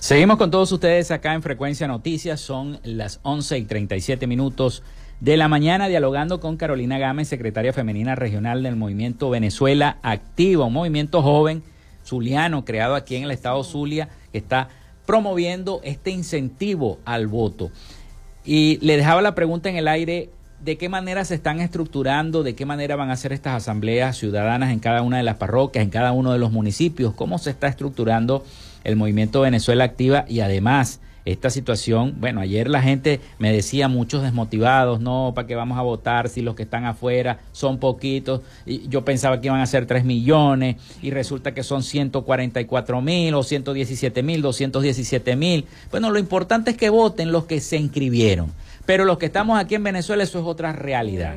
Seguimos 0.00 0.38
con 0.38 0.50
todos 0.50 0.72
ustedes 0.72 1.12
acá 1.12 1.34
en 1.34 1.42
Frecuencia 1.42 1.86
Noticias. 1.86 2.40
Son 2.40 2.80
las 2.82 3.20
11 3.22 3.58
y 3.58 3.64
37 3.64 4.26
minutos 4.26 4.82
de 5.20 5.36
la 5.36 5.48
mañana 5.48 5.88
dialogando 5.88 6.40
con 6.40 6.56
Carolina 6.56 6.98
Gámez, 6.98 7.28
secretaria 7.28 7.72
femenina 7.72 8.14
regional 8.14 8.62
del 8.62 8.76
movimiento 8.76 9.30
Venezuela 9.30 9.98
Activa, 10.02 10.66
un 10.66 10.72
movimiento 10.72 11.22
joven 11.22 11.62
zuliano 12.04 12.64
creado 12.64 12.94
aquí 12.94 13.16
en 13.16 13.24
el 13.24 13.30
estado 13.30 13.62
Zulia 13.64 14.08
que 14.32 14.38
está 14.38 14.68
promoviendo 15.06 15.80
este 15.84 16.10
incentivo 16.10 16.98
al 17.04 17.26
voto. 17.26 17.70
Y 18.44 18.78
le 18.84 18.96
dejaba 18.96 19.22
la 19.22 19.34
pregunta 19.34 19.68
en 19.68 19.76
el 19.76 19.88
aire 19.88 20.30
de 20.64 20.76
qué 20.76 20.88
manera 20.88 21.24
se 21.24 21.34
están 21.34 21.60
estructurando, 21.60 22.42
de 22.42 22.54
qué 22.54 22.64
manera 22.64 22.96
van 22.96 23.10
a 23.10 23.16
ser 23.16 23.32
estas 23.32 23.54
asambleas 23.54 24.16
ciudadanas 24.16 24.70
en 24.70 24.80
cada 24.80 25.02
una 25.02 25.18
de 25.18 25.22
las 25.22 25.36
parroquias, 25.36 25.84
en 25.84 25.90
cada 25.90 26.12
uno 26.12 26.32
de 26.32 26.38
los 26.38 26.52
municipios, 26.52 27.14
cómo 27.14 27.38
se 27.38 27.50
está 27.50 27.68
estructurando 27.68 28.44
el 28.82 28.96
movimiento 28.96 29.42
Venezuela 29.42 29.84
Activa 29.84 30.24
y 30.28 30.40
además 30.40 31.00
esta 31.24 31.48
situación, 31.48 32.16
bueno, 32.18 32.40
ayer 32.40 32.68
la 32.68 32.82
gente 32.82 33.20
me 33.38 33.52
decía 33.52 33.88
muchos 33.88 34.22
desmotivados, 34.22 35.00
no, 35.00 35.32
¿para 35.34 35.46
qué 35.46 35.54
vamos 35.54 35.78
a 35.78 35.82
votar 35.82 36.28
si 36.28 36.42
los 36.42 36.54
que 36.54 36.64
están 36.64 36.84
afuera 36.84 37.40
son 37.52 37.78
poquitos? 37.78 38.42
Y 38.66 38.88
yo 38.88 39.04
pensaba 39.04 39.40
que 39.40 39.46
iban 39.46 39.60
a 39.60 39.66
ser 39.66 39.86
3 39.86 40.04
millones 40.04 40.76
y 41.00 41.10
resulta 41.10 41.54
que 41.54 41.62
son 41.62 41.82
144 41.82 43.00
mil 43.00 43.34
o 43.34 43.42
117 43.42 44.22
mil, 44.22 44.42
217 44.42 45.36
mil. 45.36 45.64
Bueno, 45.90 46.10
lo 46.10 46.18
importante 46.18 46.72
es 46.72 46.76
que 46.76 46.90
voten 46.90 47.32
los 47.32 47.44
que 47.44 47.60
se 47.60 47.78
inscribieron. 47.78 48.52
Pero 48.86 49.04
los 49.04 49.18
que 49.18 49.26
estamos 49.26 49.58
aquí 49.58 49.74
en 49.74 49.84
Venezuela, 49.84 50.22
eso 50.22 50.38
es 50.38 50.44
otra 50.44 50.72
realidad. 50.72 51.34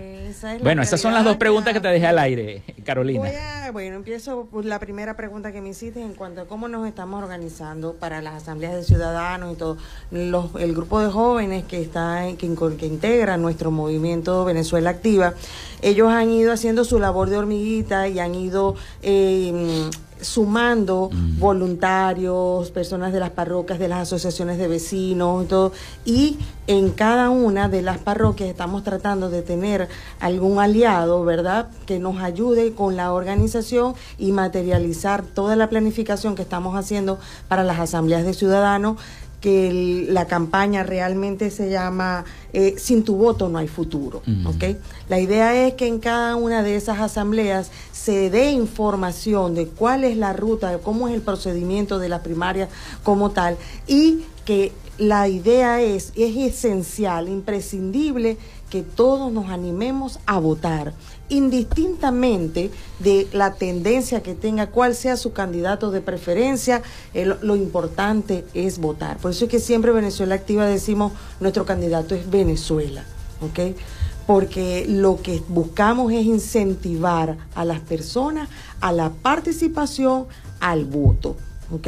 bueno, 0.62 0.82
esas 0.82 1.00
son 1.00 1.14
las 1.14 1.24
dos 1.24 1.38
preguntas 1.38 1.74
que 1.74 1.80
te 1.80 1.88
dejé 1.88 2.08
al 2.08 2.20
aire, 2.20 2.64
Carolina. 2.84 3.30
bueno, 3.72 3.96
empiezo 3.96 4.46
por 4.46 4.66
la 4.66 4.80
primera 4.80 5.16
pregunta 5.16 5.52
que 5.52 5.62
me 5.62 5.70
hiciste 5.70 6.02
en 6.02 6.14
cuanto 6.14 6.42
a 6.42 6.46
cómo 6.46 6.68
nos 6.68 6.88
estamos 6.88 7.22
organizando 7.22 7.94
para 7.94 8.22
las 8.22 8.36
asambleas 8.36 8.76
de 8.76 8.84
ciudadanos 8.84 9.54
y 9.54 9.56
todo. 9.58 9.78
Los, 10.12 10.56
el 10.60 10.74
grupo 10.74 11.00
de 11.00 11.10
jóvenes 11.10 11.64
que 11.64 11.82
está 11.82 12.26
que, 12.38 12.56
que 12.78 12.86
integra 12.86 13.38
nuestro 13.38 13.72
movimiento 13.72 14.44
Venezuela 14.44 14.90
Activa, 14.90 15.34
ellos 15.82 16.12
han 16.12 16.30
ido 16.32 16.52
haciendo 16.52 16.84
su 16.84 17.00
labor 17.00 17.30
de 17.30 17.38
hormiguita 17.38 18.08
y 18.08 18.20
han 18.20 18.36
ido 18.36 18.76
eh, 19.02 19.90
sumando 20.22 21.10
mm. 21.12 21.40
voluntarios, 21.40 22.72
personas 22.72 23.14
de 23.14 23.20
las 23.20 23.32
parroquias, 23.32 23.80
de 23.80 23.88
las 23.88 24.02
asociaciones 24.02 24.58
de 24.58 24.68
vecinos 24.68 25.48
todo. 25.48 25.72
Y 26.06 26.38
en 26.68 26.92
cada 26.92 27.30
una 27.30 27.70
de 27.70 27.82
las 27.82 27.98
parroquias 27.98 28.50
estamos 28.50 28.84
tratando 28.84 29.30
de 29.30 29.42
tener 29.42 29.88
algún 30.20 30.60
aliado, 30.60 31.24
¿verdad?, 31.24 31.70
que 31.86 32.00
nos 32.00 32.22
ayude 32.22 32.74
con 32.74 32.96
la 32.96 33.14
organización 33.14 33.96
y 34.18 34.32
materializar 34.32 35.24
toda 35.24 35.56
la 35.56 35.70
planificación 35.70 36.36
que 36.36 36.42
estamos 36.42 36.76
haciendo 36.76 37.20
para 37.48 37.64
las 37.64 37.80
asambleas 37.80 38.26
de 38.26 38.34
ciudadanos 38.34 38.98
que 39.42 40.08
la 40.10 40.26
campaña 40.26 40.84
realmente 40.84 41.52
se 41.52 41.70
llama 41.70 42.26
eh, 42.54 42.76
Sin 42.78 43.04
tu 43.04 43.16
voto 43.16 43.50
no 43.50 43.60
hay 43.60 43.68
futuro. 43.68 44.22
La 45.10 45.20
idea 45.20 45.68
es 45.68 45.76
que 45.76 45.88
en 45.88 46.00
cada 46.00 46.36
una 46.36 46.64
de 46.64 46.76
esas 46.76 47.00
asambleas 47.00 47.70
se 47.92 48.30
dé 48.30 48.52
información 48.52 49.54
de 49.54 49.68
cuál 49.68 50.04
es 50.04 50.18
la 50.18 50.34
ruta, 50.34 50.80
cómo 50.80 51.08
es 51.08 51.14
el 51.14 51.22
procedimiento 51.22 52.00
de 52.00 52.10
la 52.10 52.24
primaria 52.24 52.68
como 53.04 53.32
tal 53.32 53.58
y 53.88 54.24
que 54.46 54.72
la 54.98 55.28
idea 55.28 55.82
es, 55.82 56.12
es 56.16 56.36
esencial, 56.36 57.30
imprescindible 57.30 58.38
que 58.70 58.84
todos 58.84 59.32
nos 59.32 59.50
animemos 59.50 60.20
a 60.26 60.40
votar 60.40 60.94
indistintamente 61.30 62.72
de 63.00 63.28
la 63.34 63.54
tendencia 63.54 64.24
que 64.24 64.34
tenga, 64.34 64.68
cuál 64.68 64.96
sea 64.96 65.18
su 65.18 65.34
candidato 65.34 65.92
de 65.92 66.02
preferencia, 66.02 66.82
lo 67.42 67.56
importante 67.56 68.46
es 68.54 68.80
votar. 68.80 69.18
Por 69.18 69.32
eso 69.32 69.46
es 69.46 69.52
que 69.52 69.60
siempre 69.60 69.92
Venezuela 69.92 70.36
Activa 70.36 70.66
decimos, 70.66 71.12
nuestro 71.40 71.66
candidato 71.66 72.16
es 72.16 72.30
Venezuela, 72.30 73.04
¿ok? 73.42 73.76
Porque 74.26 74.86
lo 74.88 75.22
que 75.22 75.42
buscamos 75.48 76.12
es 76.12 76.26
incentivar 76.26 77.38
a 77.56 77.66
las 77.66 77.80
personas 77.80 78.50
a 78.82 78.92
la 78.92 79.10
participación, 79.10 80.26
al 80.60 80.86
voto, 80.86 81.36
¿ok? 81.72 81.88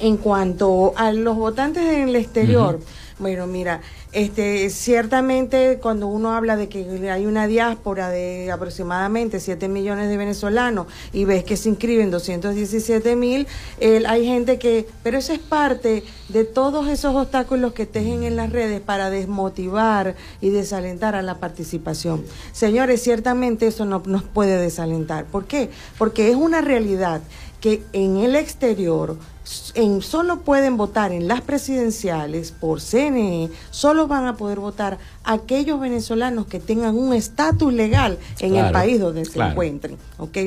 En 0.00 0.16
cuanto 0.18 0.92
a 0.96 1.12
los 1.12 1.36
votantes 1.36 1.82
en 1.82 2.08
el 2.08 2.16
exterior, 2.16 2.80
bueno, 3.18 3.46
mira, 3.46 3.80
este, 4.12 4.68
ciertamente 4.68 5.78
cuando 5.80 6.06
uno 6.06 6.32
habla 6.32 6.56
de 6.56 6.68
que 6.68 7.10
hay 7.10 7.24
una 7.24 7.46
diáspora 7.46 8.10
de 8.10 8.50
aproximadamente 8.52 9.40
7 9.40 9.68
millones 9.68 10.10
de 10.10 10.16
venezolanos 10.18 10.86
y 11.14 11.24
ves 11.24 11.42
que 11.44 11.56
se 11.56 11.70
inscriben 11.70 12.10
217 12.10 13.16
mil, 13.16 13.46
hay 14.06 14.26
gente 14.26 14.58
que, 14.58 14.86
pero 15.02 15.16
eso 15.16 15.32
es 15.32 15.38
parte 15.38 16.04
de 16.28 16.44
todos 16.44 16.88
esos 16.88 17.14
obstáculos 17.14 17.72
que 17.72 17.86
tejen 17.86 18.22
en 18.22 18.36
las 18.36 18.52
redes 18.52 18.80
para 18.80 19.08
desmotivar 19.08 20.14
y 20.42 20.50
desalentar 20.50 21.14
a 21.14 21.22
la 21.22 21.38
participación. 21.38 22.24
Señores, 22.52 23.02
ciertamente 23.02 23.66
eso 23.66 23.86
no 23.86 24.02
nos 24.04 24.24
puede 24.24 24.58
desalentar. 24.58 25.24
¿Por 25.24 25.46
qué? 25.46 25.70
Porque 25.96 26.30
es 26.30 26.36
una 26.36 26.60
realidad 26.60 27.22
que 27.60 27.82
en 27.92 28.18
el 28.18 28.36
exterior 28.36 29.16
en, 29.74 30.02
solo 30.02 30.40
pueden 30.40 30.76
votar 30.76 31.12
en 31.12 31.28
las 31.28 31.40
presidenciales 31.40 32.52
por 32.52 32.80
CNE, 32.80 33.50
solo 33.70 34.08
van 34.08 34.26
a 34.26 34.36
poder 34.36 34.58
votar 34.58 34.98
aquellos 35.24 35.80
venezolanos 35.80 36.46
que 36.46 36.60
tengan 36.60 36.96
un 36.96 37.12
estatus 37.14 37.72
legal 37.72 38.18
en 38.40 38.56
el 38.56 38.72
país 38.72 39.00
donde 39.00 39.24
se 39.24 39.38
encuentren, 39.40 39.96
¿ok? 40.18 40.38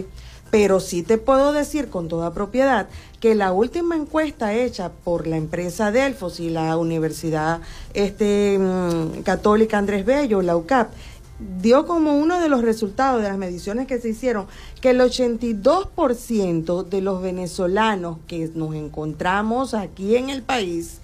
Pero 0.51 0.79
sí 0.79 1.03
te 1.03 1.19
puedo 1.19 1.53
decir 1.53 1.89
con 1.89 2.07
toda 2.07 2.33
propiedad 2.33 2.87
que 3.19 3.35
la 3.35 3.51
última 3.51 3.95
encuesta 3.95 4.53
hecha 4.53 4.89
por 5.03 5.27
la 5.27 5.37
empresa 5.37 5.91
Delfos 5.91 6.39
y 6.39 6.49
la 6.49 6.75
Universidad 6.77 7.61
este, 7.93 8.57
mm, 8.57 9.21
Católica 9.21 9.77
Andrés 9.77 10.05
Bello, 10.05 10.41
la 10.41 10.57
UCAP, 10.57 10.91
dio 11.39 11.85
como 11.85 12.17
uno 12.17 12.39
de 12.39 12.49
los 12.49 12.61
resultados 12.61 13.21
de 13.21 13.29
las 13.29 13.37
mediciones 13.37 13.87
que 13.87 13.99
se 13.99 14.09
hicieron 14.09 14.47
que 14.81 14.91
el 14.91 14.99
82% 14.99 16.83
de 16.83 17.01
los 17.01 17.21
venezolanos 17.21 18.17
que 18.27 18.51
nos 18.53 18.75
encontramos 18.75 19.73
aquí 19.73 20.15
en 20.15 20.29
el 20.29 20.43
país 20.43 20.99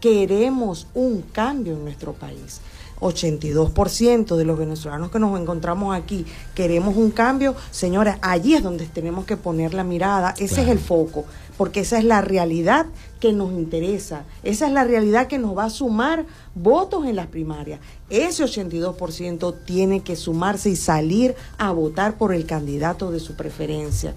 queremos 0.00 0.88
un 0.94 1.22
cambio 1.22 1.74
en 1.74 1.84
nuestro 1.84 2.12
país. 2.12 2.60
82% 3.00 4.36
de 4.36 4.44
los 4.44 4.58
venezolanos 4.58 5.10
que 5.10 5.18
nos 5.18 5.38
encontramos 5.38 5.94
aquí 5.94 6.24
queremos 6.54 6.96
un 6.96 7.10
cambio, 7.10 7.54
señora, 7.70 8.18
allí 8.22 8.54
es 8.54 8.62
donde 8.62 8.86
tenemos 8.86 9.26
que 9.26 9.36
poner 9.36 9.74
la 9.74 9.84
mirada, 9.84 10.34
ese 10.38 10.62
es 10.62 10.68
el 10.68 10.78
foco, 10.78 11.26
porque 11.56 11.80
esa 11.80 11.98
es 11.98 12.04
la 12.04 12.20
realidad 12.20 12.86
que 13.20 13.32
nos 13.32 13.52
interesa, 13.52 14.24
esa 14.42 14.66
es 14.66 14.72
la 14.72 14.84
realidad 14.84 15.26
que 15.26 15.38
nos 15.38 15.56
va 15.56 15.64
a 15.64 15.70
sumar 15.70 16.26
votos 16.54 17.06
en 17.06 17.16
las 17.16 17.26
primarias. 17.26 17.80
Ese 18.10 18.44
82% 18.44 19.54
tiene 19.64 20.00
que 20.00 20.16
sumarse 20.16 20.70
y 20.70 20.76
salir 20.76 21.34
a 21.58 21.72
votar 21.72 22.18
por 22.18 22.34
el 22.34 22.46
candidato 22.46 23.10
de 23.10 23.20
su 23.20 23.34
preferencia. 23.34 24.14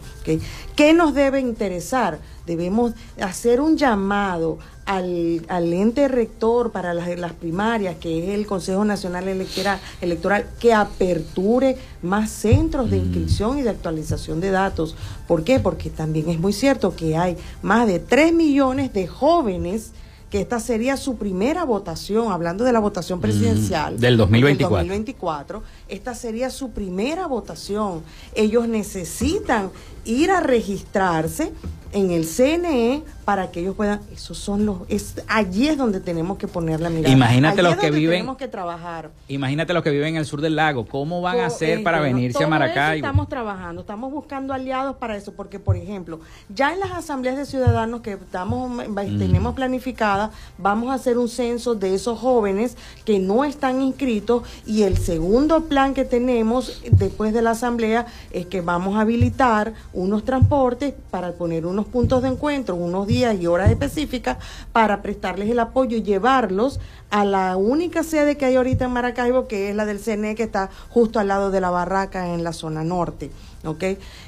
¿Qué 0.75 0.93
nos 0.93 1.13
debe 1.13 1.39
interesar? 1.39 2.19
Debemos 2.45 2.93
hacer 3.19 3.61
un 3.61 3.77
llamado 3.77 4.59
al, 4.89 5.45
al 5.49 5.71
ente 5.71 6.07
rector 6.07 6.71
para 6.71 6.95
las, 6.95 7.07
las, 7.19 7.33
primarias, 7.33 7.97
que 7.97 8.23
es 8.23 8.29
el 8.33 8.47
Consejo 8.47 8.83
Nacional 8.85 9.27
Electoral, 9.27 9.79
Electoral, 10.01 10.47
que 10.59 10.73
aperture 10.73 11.77
más 12.01 12.29
centros 12.29 12.89
de 12.89 12.97
mm. 12.97 13.05
inscripción 13.05 13.59
y 13.59 13.61
de 13.61 13.69
actualización 13.69 14.39
de 14.39 14.51
datos. 14.51 14.95
¿Por 15.27 15.43
qué? 15.43 15.59
Porque 15.59 15.89
también 15.89 16.29
es 16.29 16.39
muy 16.39 16.53
cierto 16.53 16.95
que 16.95 17.17
hay 17.17 17.37
más 17.61 17.87
de 17.87 17.99
3 17.99 18.33
millones 18.33 18.93
de 18.93 19.07
jóvenes 19.07 19.91
que 20.29 20.41
esta 20.41 20.59
sería 20.59 20.95
su 20.95 21.15
primera 21.15 21.63
votación, 21.63 22.31
hablando 22.31 22.63
de 22.63 22.71
la 22.71 22.79
votación 22.79 23.19
mm, 23.19 23.21
presidencial 23.21 23.99
del 23.99 24.17
2024. 24.17 24.77
Del 24.77 24.87
2024. 24.87 25.63
Esta 25.87 26.13
sería 26.13 26.49
su 26.49 26.69
primera 26.69 27.25
votación. 27.25 28.03
Ellos 28.35 28.67
necesitan 28.67 29.71
ir 30.05 30.29
a 30.31 30.39
registrarse 30.39 31.51
en 31.91 32.11
el 32.11 32.25
CNE 32.25 33.03
para 33.29 33.51
que 33.51 33.59
ellos 33.59 33.75
puedan, 33.75 34.01
esos 34.11 34.39
son 34.39 34.65
los, 34.65 34.77
es, 34.89 35.21
allí 35.27 35.67
es 35.67 35.77
donde 35.77 35.99
tenemos 35.99 36.39
que 36.39 36.47
poner 36.47 36.79
la 36.79 36.89
mirada. 36.89 37.13
Imagínate 37.13 37.61
los 37.61 37.75
que 37.75 37.91
viven, 37.91 38.21
tenemos 38.21 38.37
que 38.37 38.47
trabajar. 38.47 39.11
Imagínate 39.27 39.71
los 39.71 39.83
que 39.83 39.91
viven 39.91 40.07
en 40.07 40.15
el 40.15 40.25
sur 40.25 40.41
del 40.41 40.55
lago, 40.55 40.87
¿cómo 40.87 41.21
van 41.21 41.39
a 41.41 41.45
hacer 41.45 41.83
para 41.83 41.99
venirse 41.99 42.43
a 42.43 42.47
Maracaibo? 42.47 43.05
estamos 43.05 43.29
trabajando, 43.29 43.81
estamos 43.81 44.11
buscando 44.11 44.51
aliados 44.51 44.95
para 44.95 45.15
eso, 45.15 45.31
porque 45.33 45.59
por 45.59 45.77
ejemplo, 45.77 46.21
ya 46.51 46.73
en 46.73 46.79
las 46.79 46.89
asambleas 46.89 47.37
de 47.37 47.45
ciudadanos 47.45 48.01
que 48.01 48.13
estamos, 48.13 48.67
mm. 48.67 48.95
tenemos 48.95 49.53
planificadas, 49.53 50.31
vamos 50.57 50.89
a 50.89 50.95
hacer 50.95 51.19
un 51.19 51.29
censo 51.29 51.75
de 51.75 51.93
esos 51.93 52.17
jóvenes 52.17 52.77
que 53.05 53.19
no 53.19 53.43
están 53.43 53.83
inscritos 53.83 54.41
y 54.65 54.81
el 54.81 54.97
segundo 54.97 55.65
plan 55.65 55.93
que 55.93 56.03
tenemos 56.03 56.81
después 56.93 57.31
de 57.31 57.43
la 57.43 57.51
asamblea 57.51 58.07
es 58.31 58.47
que 58.47 58.61
vamos 58.61 58.97
a 58.97 59.01
habilitar 59.01 59.75
unos 59.93 60.25
transportes 60.25 60.95
para 61.11 61.33
poner 61.33 61.67
unos 61.67 61.85
puntos 61.85 62.23
de 62.23 62.29
encuentro, 62.29 62.73
unos 62.73 63.05
días 63.05 63.18
y 63.19 63.47
horas 63.47 63.69
específicas 63.69 64.37
para 64.71 65.01
prestarles 65.01 65.49
el 65.49 65.59
apoyo 65.59 65.97
y 65.97 66.03
llevarlos 66.03 66.79
a 67.09 67.25
la 67.25 67.57
única 67.57 68.03
sede 68.03 68.37
que 68.37 68.45
hay 68.45 68.55
ahorita 68.55 68.85
en 68.85 68.91
Maracaibo, 68.91 69.47
que 69.47 69.69
es 69.69 69.75
la 69.75 69.85
del 69.85 69.99
CNE, 69.99 70.35
que 70.35 70.43
está 70.43 70.69
justo 70.89 71.19
al 71.19 71.27
lado 71.27 71.51
de 71.51 71.59
la 71.59 71.69
barraca 71.69 72.33
en 72.33 72.43
la 72.43 72.53
zona 72.53 72.83
norte. 72.83 73.31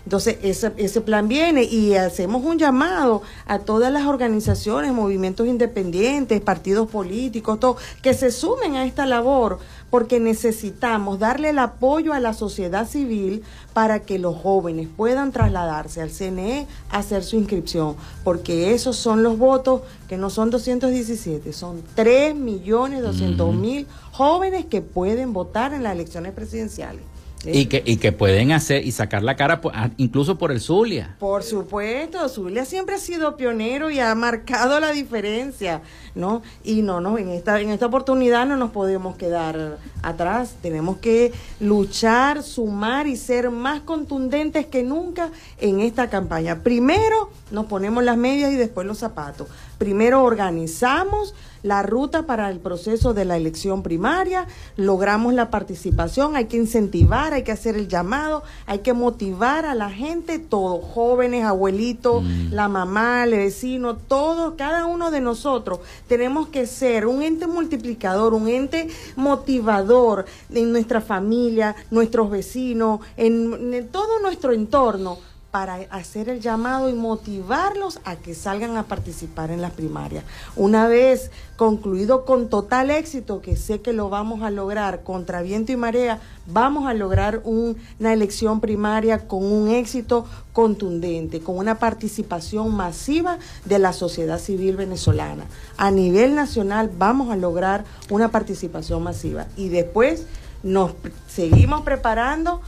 Entonces, 0.03 0.37
ese, 0.43 0.73
ese 0.75 1.01
plan 1.01 1.27
viene 1.27 1.63
y 1.63 1.95
hacemos 1.95 2.43
un 2.43 2.57
llamado 2.57 3.21
a 3.45 3.59
todas 3.59 3.91
las 3.91 4.05
organizaciones, 4.05 4.91
movimientos 4.91 5.47
independientes, 5.47 6.41
partidos 6.41 6.89
políticos, 6.89 7.59
todo, 7.59 7.77
que 8.01 8.13
se 8.13 8.31
sumen 8.31 8.75
a 8.75 8.85
esta 8.85 9.05
labor 9.05 9.59
porque 9.91 10.19
necesitamos 10.19 11.19
darle 11.19 11.49
el 11.49 11.59
apoyo 11.59 12.13
a 12.13 12.19
la 12.19 12.33
sociedad 12.33 12.87
civil 12.87 13.43
para 13.73 13.99
que 13.99 14.17
los 14.17 14.35
jóvenes 14.35 14.87
puedan 14.95 15.31
trasladarse 15.31 16.01
al 16.01 16.09
CNE 16.09 16.65
a 16.89 16.99
hacer 16.99 17.23
su 17.23 17.35
inscripción, 17.35 17.95
porque 18.23 18.73
esos 18.73 18.95
son 18.95 19.21
los 19.21 19.37
votos 19.37 19.81
que 20.07 20.17
no 20.17 20.31
son 20.31 20.49
217, 20.49 21.53
son 21.53 21.83
3 21.93 22.35
millones 22.35 23.03
200 23.03 23.53
mil 23.53 23.85
jóvenes 24.11 24.65
que 24.65 24.81
pueden 24.81 25.33
votar 25.33 25.73
en 25.73 25.83
las 25.83 25.93
elecciones 25.93 26.31
presidenciales. 26.31 27.10
Y 27.43 27.65
que, 27.65 27.81
y 27.85 27.97
que 27.97 28.11
pueden 28.11 28.51
hacer 28.51 28.85
y 28.85 28.91
sacar 28.91 29.23
la 29.23 29.35
cara 29.35 29.61
ah, 29.73 29.89
incluso 29.97 30.37
por 30.37 30.51
el 30.51 30.61
Zulia. 30.61 31.15
Por 31.19 31.43
supuesto, 31.43 32.27
Zulia 32.29 32.65
siempre 32.65 32.95
ha 32.95 32.99
sido 32.99 33.35
pionero 33.35 33.89
y 33.89 33.99
ha 33.99 34.13
marcado 34.13 34.79
la 34.79 34.91
diferencia, 34.91 35.81
¿no? 36.13 36.43
Y 36.63 36.83
no, 36.83 37.01
no, 37.01 37.17
en 37.17 37.29
esta, 37.29 37.59
en 37.59 37.69
esta 37.69 37.87
oportunidad 37.87 38.45
no 38.45 38.57
nos 38.57 38.71
podemos 38.71 39.15
quedar 39.15 39.79
atrás. 40.03 40.55
Tenemos 40.61 40.97
que 40.97 41.31
luchar, 41.59 42.43
sumar 42.43 43.07
y 43.07 43.15
ser 43.15 43.49
más 43.49 43.81
contundentes 43.81 44.67
que 44.67 44.83
nunca 44.83 45.31
en 45.59 45.79
esta 45.79 46.09
campaña. 46.09 46.61
Primero 46.61 47.31
nos 47.49 47.65
ponemos 47.65 48.03
las 48.03 48.17
medias 48.17 48.51
y 48.51 48.55
después 48.55 48.85
los 48.85 48.99
zapatos 48.99 49.47
primero 49.81 50.23
organizamos 50.23 51.33
la 51.63 51.81
ruta 51.81 52.27
para 52.27 52.51
el 52.51 52.59
proceso 52.59 53.15
de 53.15 53.25
la 53.25 53.35
elección 53.35 53.81
primaria, 53.81 54.45
logramos 54.77 55.33
la 55.33 55.49
participación, 55.49 56.35
hay 56.35 56.45
que 56.45 56.57
incentivar, 56.57 57.33
hay 57.33 57.41
que 57.41 57.51
hacer 57.51 57.75
el 57.75 57.87
llamado, 57.87 58.43
hay 58.67 58.79
que 58.79 58.93
motivar 58.93 59.65
a 59.65 59.73
la 59.73 59.89
gente, 59.89 60.37
todos, 60.37 60.85
jóvenes, 60.85 61.45
abuelitos, 61.45 62.23
mm. 62.23 62.53
la 62.53 62.67
mamá, 62.67 63.23
el 63.23 63.31
vecino, 63.31 63.97
todos, 63.97 64.53
cada 64.55 64.85
uno 64.85 65.09
de 65.09 65.19
nosotros 65.21 65.79
tenemos 66.07 66.49
que 66.49 66.67
ser 66.67 67.07
un 67.07 67.23
ente 67.23 67.47
multiplicador, 67.47 68.35
un 68.35 68.49
ente 68.49 68.87
motivador 69.15 70.25
en 70.53 70.71
nuestra 70.71 71.01
familia, 71.01 71.75
nuestros 71.89 72.29
vecinos, 72.29 72.99
en 73.17 73.89
todo 73.91 74.19
nuestro 74.19 74.53
entorno 74.53 75.30
para 75.51 75.75
hacer 75.89 76.29
el 76.29 76.39
llamado 76.39 76.89
y 76.89 76.93
motivarlos 76.93 77.99
a 78.05 78.15
que 78.15 78.33
salgan 78.33 78.77
a 78.77 78.83
participar 78.83 79.51
en 79.51 79.61
las 79.61 79.71
primarias. 79.71 80.23
Una 80.55 80.87
vez 80.87 81.29
concluido 81.57 82.23
con 82.23 82.49
total 82.49 82.89
éxito, 82.89 83.41
que 83.41 83.57
sé 83.57 83.81
que 83.81 83.91
lo 83.91 84.09
vamos 84.09 84.41
a 84.43 84.49
lograr 84.49 85.03
contra 85.03 85.41
viento 85.41 85.73
y 85.73 85.75
marea, 85.75 86.21
vamos 86.47 86.87
a 86.87 86.93
lograr 86.93 87.41
una 87.43 88.13
elección 88.13 88.61
primaria 88.61 89.27
con 89.27 89.43
un 89.43 89.69
éxito 89.69 90.25
contundente, 90.53 91.41
con 91.41 91.57
una 91.57 91.79
participación 91.79 92.73
masiva 92.73 93.37
de 93.65 93.77
la 93.77 93.91
sociedad 93.91 94.39
civil 94.39 94.77
venezolana. 94.77 95.43
A 95.75 95.91
nivel 95.91 96.33
nacional 96.33 96.89
vamos 96.97 97.29
a 97.29 97.35
lograr 97.35 97.83
una 98.09 98.29
participación 98.29 99.03
masiva 99.03 99.47
y 99.57 99.67
después 99.67 100.25
nos 100.63 100.93
seguimos 101.27 101.81
preparando 101.81 102.61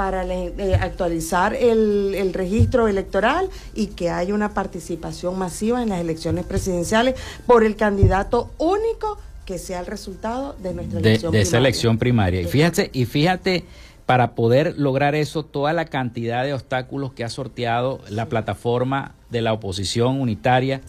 para 0.00 0.24
eh, 0.24 0.78
actualizar 0.80 1.52
el, 1.52 2.32
registro 2.32 2.88
electoral 2.88 3.50
y 3.74 3.88
que 3.88 4.08
haya 4.08 4.32
una 4.32 4.54
participación 4.54 5.38
masiva 5.38 5.82
en 5.82 5.90
las 5.90 6.00
elecciones 6.00 6.46
presidenciales 6.46 7.16
por 7.46 7.64
el 7.64 7.76
candidato 7.76 8.50
único 8.56 9.18
que 9.44 9.58
sea 9.58 9.80
el 9.80 9.84
resultado 9.84 10.56
de 10.62 10.72
nuestra 10.72 11.00
elección 11.00 11.32
de 11.32 11.42
esa 11.42 11.58
elección 11.58 11.98
primaria. 11.98 12.40
Y 12.40 12.46
fíjate, 12.46 12.88
y 12.94 13.04
fíjate 13.04 13.64
para 14.06 14.34
poder 14.34 14.78
lograr 14.78 15.14
eso, 15.14 15.44
toda 15.44 15.74
la 15.74 15.84
cantidad 15.84 16.44
de 16.44 16.54
obstáculos 16.54 17.12
que 17.12 17.22
ha 17.22 17.28
sorteado 17.28 18.00
la 18.08 18.24
plataforma 18.24 19.14
de 19.28 19.42
la 19.42 19.52
oposición 19.52 20.18
unitaria. 20.18 20.80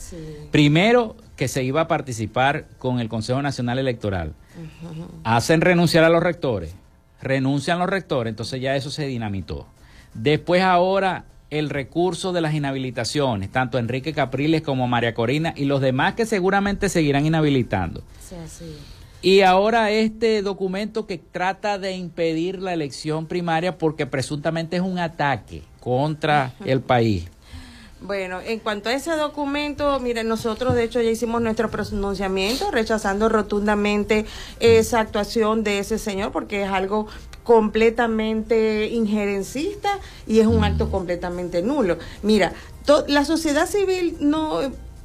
Primero, 0.51 1.17
que 1.35 1.49
se 1.49 1.65
iba 1.65 1.81
a 1.81 1.87
participar 1.89 2.65
con 2.79 3.01
el 3.01 3.09
Consejo 3.09 3.41
Nacional 3.41 3.77
Electoral. 3.77 4.31
Hacen 5.25 5.59
renunciar 5.59 6.05
a 6.05 6.09
los 6.09 6.23
rectores 6.23 6.75
renuncian 7.21 7.79
los 7.79 7.89
rectores, 7.89 8.31
entonces 8.31 8.61
ya 8.61 8.75
eso 8.75 8.89
se 8.89 9.07
dinamitó. 9.07 9.67
Después 10.13 10.61
ahora 10.61 11.25
el 11.49 11.69
recurso 11.69 12.31
de 12.31 12.41
las 12.41 12.53
inhabilitaciones, 12.53 13.51
tanto 13.51 13.77
Enrique 13.77 14.13
Capriles 14.13 14.61
como 14.61 14.87
María 14.87 15.13
Corina 15.13 15.53
y 15.55 15.65
los 15.65 15.81
demás 15.81 16.15
que 16.15 16.25
seguramente 16.25 16.89
seguirán 16.89 17.25
inhabilitando. 17.25 18.03
Y 19.21 19.41
ahora 19.41 19.91
este 19.91 20.41
documento 20.41 21.05
que 21.05 21.19
trata 21.19 21.77
de 21.77 21.91
impedir 21.91 22.59
la 22.59 22.73
elección 22.73 23.27
primaria 23.27 23.77
porque 23.77 24.07
presuntamente 24.07 24.77
es 24.77 24.81
un 24.81 24.97
ataque 24.97 25.61
contra 25.79 26.53
el 26.65 26.81
país. 26.81 27.29
Bueno, 28.01 28.41
en 28.41 28.57
cuanto 28.57 28.89
a 28.89 28.93
ese 28.93 29.11
documento, 29.11 29.99
miren, 29.99 30.27
nosotros 30.27 30.73
de 30.73 30.83
hecho 30.83 31.01
ya 31.01 31.11
hicimos 31.11 31.39
nuestro 31.39 31.69
pronunciamiento 31.69 32.71
rechazando 32.71 33.29
rotundamente 33.29 34.25
esa 34.59 35.01
actuación 35.01 35.63
de 35.63 35.77
ese 35.77 35.99
señor 35.99 36.31
porque 36.31 36.63
es 36.63 36.69
algo 36.69 37.05
completamente 37.43 38.87
injerencista 38.87 39.99
y 40.25 40.39
es 40.39 40.47
un 40.47 40.63
acto 40.63 40.89
completamente 40.89 41.61
nulo. 41.61 41.99
Mira, 42.23 42.53
la 43.07 43.23
sociedad 43.23 43.67
civil 43.67 44.17
no 44.19 44.61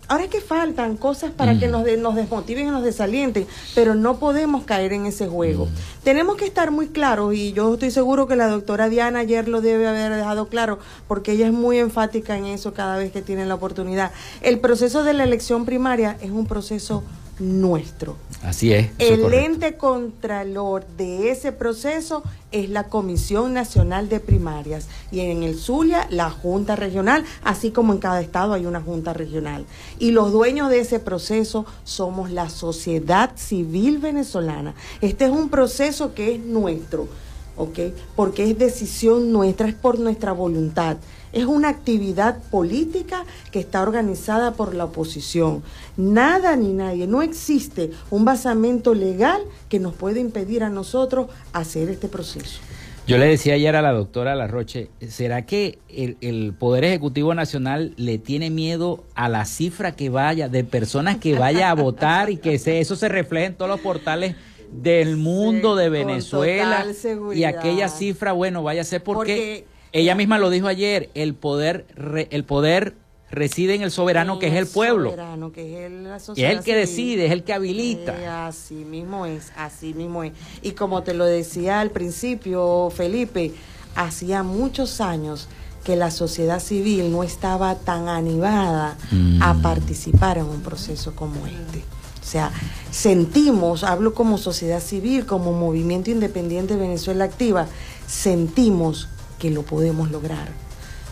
Ahora 0.09 0.24
es 0.24 0.30
que 0.30 0.40
faltan 0.40 0.96
cosas 0.96 1.32
para 1.32 1.59
que 1.59 1.66
nos, 1.66 1.84
nos 1.98 2.14
desmotiven 2.14 2.68
y 2.68 2.70
nos 2.70 2.84
desalienten, 2.84 3.46
pero 3.74 3.94
no 3.94 4.18
podemos 4.18 4.64
caer 4.64 4.92
en 4.92 5.07
ese 5.07 5.26
juego. 5.26 5.68
Tenemos 6.04 6.36
que 6.36 6.44
estar 6.44 6.70
muy 6.70 6.88
claros 6.88 7.34
y 7.34 7.52
yo 7.52 7.74
estoy 7.74 7.90
seguro 7.90 8.28
que 8.28 8.36
la 8.36 8.48
doctora 8.48 8.88
Diana 8.88 9.20
ayer 9.20 9.48
lo 9.48 9.61
debe 9.61 9.88
haber 9.88 10.14
dejado 10.14 10.48
claro 10.48 10.78
porque 11.09 11.32
ella 11.32 11.46
es 11.46 11.52
muy 11.52 11.78
enfática 11.78 12.36
en 12.36 12.46
eso 12.46 12.72
cada 12.72 12.96
vez 12.96 13.11
que 13.11 13.22
tiene 13.22 13.46
la 13.46 13.57
oportunidad. 13.57 14.12
El 14.42 14.61
proceso 14.61 15.02
de 15.02 15.14
la 15.14 15.24
elección 15.24 15.64
primaria 15.64 16.16
es 16.20 16.30
un 16.30 16.46
proceso 16.46 17.02
nuestro. 17.38 18.16
Así 18.43 18.72
es. 18.72 18.91
El 18.99 19.32
ente 19.34 19.76
contralor 19.76 20.87
de 20.97 21.30
ese 21.30 21.53
proceso 21.53 22.22
es 22.53 22.70
la 22.70 22.84
Comisión 22.84 23.55
Nacional 23.55 24.09
de 24.09 24.20
Primarias 24.20 24.89
y 25.11 25.20
en 25.20 25.43
el 25.43 25.57
Zulia 25.57 26.07
la 26.11 26.30
Junta 26.30 26.76
Regional, 26.76 27.24
así 27.43 27.70
como 27.70 27.93
en 27.93 27.99
cada 27.99 28.20
estado 28.20 28.53
hay 28.53 28.66
una 28.66 28.80
Junta 28.80 29.12
Regional. 29.12 29.66
Y 29.99 30.12
los 30.12 30.32
dueños 30.32 30.70
de 30.70 30.80
ese 30.80 31.01
proceso 31.01 31.66
somos 31.84 32.30
la 32.30 32.49
sociedad 32.49 33.32
civil 33.37 33.99
venezolana. 33.99 34.74
Este 35.01 35.24
es 35.24 35.30
un 35.30 35.49
proceso 35.49 36.14
que 36.14 36.34
es 36.34 36.41
nuestro, 36.41 37.09
¿ok? 37.57 37.78
Porque 38.14 38.50
es 38.50 38.59
decisión 38.59 39.32
nuestra, 39.32 39.68
es 39.68 39.74
por 39.74 39.98
nuestra 39.98 40.32
voluntad 40.32 40.96
es 41.36 41.44
una 41.44 41.68
actividad 41.68 42.38
política 42.50 43.26
que 43.50 43.61
está 43.61 43.82
organizada 43.82 44.52
por 44.52 44.74
la 44.74 44.86
oposición. 44.86 45.62
Nada 45.98 46.57
ni 46.57 46.72
nadie, 46.72 47.07
no 47.07 47.20
existe 47.20 47.90
un 48.11 48.24
basamento 48.24 48.94
legal 48.94 49.42
que 49.68 49.78
nos 49.78 49.94
pueda 49.94 50.18
impedir 50.18 50.64
a 50.64 50.70
nosotros 50.70 51.28
hacer 51.52 51.90
este 51.90 52.09
proceso. 52.09 52.61
Yo 53.07 53.18
le 53.18 53.26
decía 53.26 53.54
ayer 53.54 53.76
a 53.76 53.82
la 53.82 53.92
doctora 53.92 54.34
Larroche, 54.34 54.88
¿será 55.09 55.46
que 55.46 55.78
el, 55.88 56.54
Poder 56.54 56.84
Ejecutivo 56.84 57.34
Nacional 57.34 57.92
le 57.96 58.16
tiene 58.18 58.48
miedo 58.50 59.04
a 59.14 59.28
la 59.28 59.44
cifra 59.44 59.94
que 59.94 60.09
vaya, 60.09 60.48
de 60.48 60.64
personas 60.64 61.18
que 61.18 61.38
vaya 61.38 61.70
a 61.70 61.74
votar 61.74 62.30
y 62.30 62.38
que 62.38 62.54
eso 62.54 62.96
se 62.96 63.09
refleje 63.09 63.46
en 63.46 63.54
todos 63.54 63.70
los 63.70 63.80
portales 63.80 64.34
del 64.70 65.16
mundo 65.16 65.76
de 65.76 65.88
Venezuela? 65.88 66.86
Y 67.34 67.44
aquella 67.44 67.88
cifra, 67.88 68.32
bueno, 68.32 68.62
vaya 68.62 68.82
a 68.82 68.84
ser 68.84 69.02
porque 69.02 69.64
ella 69.92 70.14
misma 70.14 70.38
lo 70.38 70.50
dijo 70.50 70.66
ayer, 70.66 71.10
el 71.14 71.34
poder, 71.34 71.86
el 72.30 72.44
poder 72.44 72.94
reside 73.30 73.74
en 73.74 73.82
el 73.82 73.90
soberano 73.90 74.38
que 74.38 74.48
es 74.48 74.54
el 74.54 74.66
pueblo. 74.66 75.10
Soberano, 75.10 75.52
que 75.52 75.84
es 75.84 75.90
el, 75.90 76.06
y 76.36 76.44
es 76.44 76.50
el 76.50 76.62
que 76.62 76.76
decide, 76.76 77.26
es 77.26 77.32
el 77.32 77.44
que 77.44 77.52
habilita. 77.52 78.14
Eh, 78.20 78.26
así 78.26 78.74
mismo 78.74 79.26
es, 79.26 79.52
así 79.56 79.94
mismo 79.94 80.24
es. 80.24 80.32
Y 80.62 80.72
como 80.72 81.02
te 81.02 81.14
lo 81.14 81.24
decía 81.24 81.80
al 81.80 81.90
principio, 81.90 82.90
Felipe, 82.94 83.52
hacía 83.94 84.42
muchos 84.42 85.00
años 85.00 85.48
que 85.84 85.96
la 85.96 86.10
sociedad 86.10 86.60
civil 86.60 87.12
no 87.12 87.22
estaba 87.22 87.76
tan 87.76 88.08
animada 88.08 88.96
a 89.40 89.54
mm. 89.54 89.62
participar 89.62 90.38
en 90.38 90.46
un 90.46 90.60
proceso 90.60 91.14
como 91.14 91.46
este. 91.46 91.84
O 92.26 92.28
sea, 92.28 92.50
sentimos, 92.90 93.84
hablo 93.84 94.12
como 94.12 94.36
sociedad 94.36 94.80
civil, 94.80 95.26
como 95.26 95.52
Movimiento 95.52 96.10
Independiente 96.10 96.74
Venezuela 96.74 97.22
Activa, 97.22 97.68
sentimos 98.08 99.08
que 99.38 99.52
lo 99.52 99.62
podemos 99.62 100.10
lograr, 100.10 100.48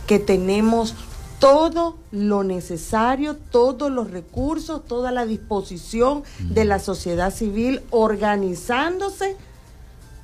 que 0.09 0.19
tenemos 0.19 0.97
todo 1.39 1.97
lo 2.11 2.43
necesario, 2.43 3.37
todos 3.37 3.93
los 3.93 4.11
recursos, 4.11 4.85
toda 4.87 5.13
la 5.13 5.25
disposición 5.25 6.25
de 6.41 6.65
la 6.65 6.81
sociedad 6.81 7.33
civil 7.33 7.83
organizándose 7.91 9.37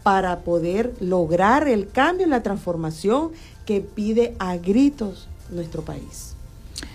para 0.03 0.41
poder 0.41 0.93
lograr 0.99 1.69
el 1.69 1.89
cambio 1.89 2.27
y 2.27 2.31
la 2.31 2.43
transformación 2.43 3.31
que 3.65 3.81
pide 3.81 4.35
a 4.41 4.57
gritos 4.57 5.29
nuestro 5.51 5.83
país. 5.83 6.30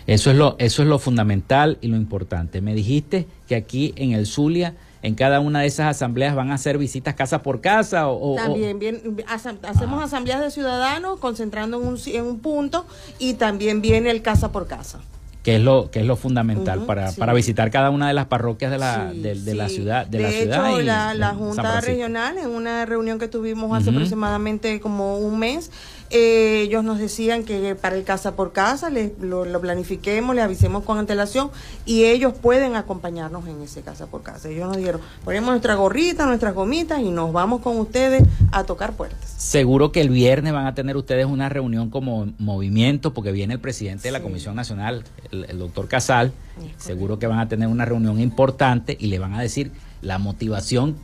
Eso 0.08 0.30
es 0.30 0.38
lo, 0.38 0.56
eso 0.60 0.84
es 0.84 0.88
lo 0.88 0.99
fundamental 0.99 1.78
y 1.82 1.88
lo 1.88 1.97
importante. 1.97 2.62
Me 2.62 2.76
dijiste 2.76 3.28
que 3.47 3.56
aquí 3.56 3.93
en 3.95 4.12
el 4.12 4.28
Zulia 4.28 4.76
en 5.06 5.14
cada 5.14 5.39
una 5.39 5.62
de 5.62 5.68
esas 5.68 5.95
asambleas 5.95 6.36
van 6.36 6.49
a 6.51 6.56
hacer 6.56 6.80
visitas 6.80 7.14
casa 7.14 7.43
por 7.43 7.62
casa 7.62 8.08
o, 8.08 8.36
también 8.36 8.80
bien 8.80 9.24
hacemos 9.28 10.01
ah. 10.01 10.06
asambleas 10.06 10.41
de 10.41 10.49
ciudadanos 10.49 11.20
concentrando 11.20 11.80
en 11.80 11.88
un, 11.88 11.99
en 12.08 12.24
un 12.24 12.39
punto 12.39 12.88
y 13.20 13.36
también 13.36 13.82
viene 13.82 14.10
el 14.10 14.24
casa 14.24 14.51
por 14.51 14.66
casa. 14.68 14.99
Que 15.43 15.58
es 15.58 15.62
lo 15.62 15.91
que 15.91 15.99
es 15.99 16.08
lo 16.08 16.16
fundamental 16.16 16.88
para, 16.88 17.12
para 17.12 17.34
visitar 17.34 17.70
cada 17.70 17.91
una 17.91 18.08
de 18.08 18.16
las 18.16 18.26
parroquias 18.26 18.72
de 18.72 18.80
la, 18.80 19.14
de, 19.14 19.36
la 19.53 19.70
ciudad 19.70 20.08
de, 20.08 20.20
la 20.20 20.32
ciudad 20.32 20.80
y 20.80 20.84
la, 20.84 21.36
junta 21.38 21.82
regional 21.82 22.39
en 22.39 22.49
una 22.49 22.88
reunión 22.88 23.20
que 23.20 23.28
tuvimos 23.28 23.78
hace 23.78 23.91
aproximadamente 23.91 24.80
como 24.80 25.20
un 25.20 25.38
mes 25.38 25.70
eh, 26.10 26.62
ellos 26.62 26.84
nos 26.84 26.99
decían 26.99 27.43
que 27.43 27.76
para 27.76 27.95
el 27.95 28.03
casa 28.03 28.36
por 28.36 28.51
casa 28.51 28.89
lo, 28.89 29.62
planifiquemos, 29.62 30.36
le 30.36 30.41
avisemos 30.41 30.84
con 30.84 30.97
antelación 30.97 31.49
y 31.86 32.06
ellos 32.06 32.34
pueden 32.34 32.76
acompañarnos 32.76 33.47
en 33.47 33.62
ese 33.62 33.82
casa 33.82 34.06
por 34.08 34.22
casa. 34.22 34.49
Ellos 34.49 34.68
nos 34.68 34.78
dijeron, 34.78 35.01
ponemos 35.24 35.49
nuestra 35.49 35.76
gorrita, 35.76 36.26
nuestras 36.26 36.53
gomitas 36.53 36.99
y 36.99 37.10
nos 37.10 37.34
vamos 37.34 37.62
con 37.62 37.80
ustedes 37.80 38.24
a 38.51 38.64
tocar 38.64 38.93
puertas. 38.93 39.34
Seguro 39.38 39.91
que 39.91 40.01
el 40.01 40.10
viernes 40.10 40.53
van 40.53 40.68
a 40.68 40.76
tener 40.76 40.95
ustedes 40.95 41.26
una 41.26 41.49
reunión 41.49 41.89
como 41.89 42.28
movimiento 42.38 43.14
porque 43.14 43.32
viene 43.32 43.56
el 43.56 43.60
presidente 43.60 44.08
de 44.08 44.12
la 44.12 44.22
Comisión 44.22 44.56
Nacional, 44.56 45.03
el, 45.32 45.58
doctor 45.58 45.88
Casal. 45.88 46.32
Seguro 46.78 47.20
que 47.20 47.28
van 47.28 47.39
a 47.39 47.49
tener 47.49 47.68
una 47.68 47.86
reunión 47.86 48.20
importante 48.20 48.95
y 48.99 49.08
le 49.08 49.20
van 49.20 49.34
a 49.34 49.41
decir 49.41 49.72
la 50.01 50.20
motivación 50.20 50.95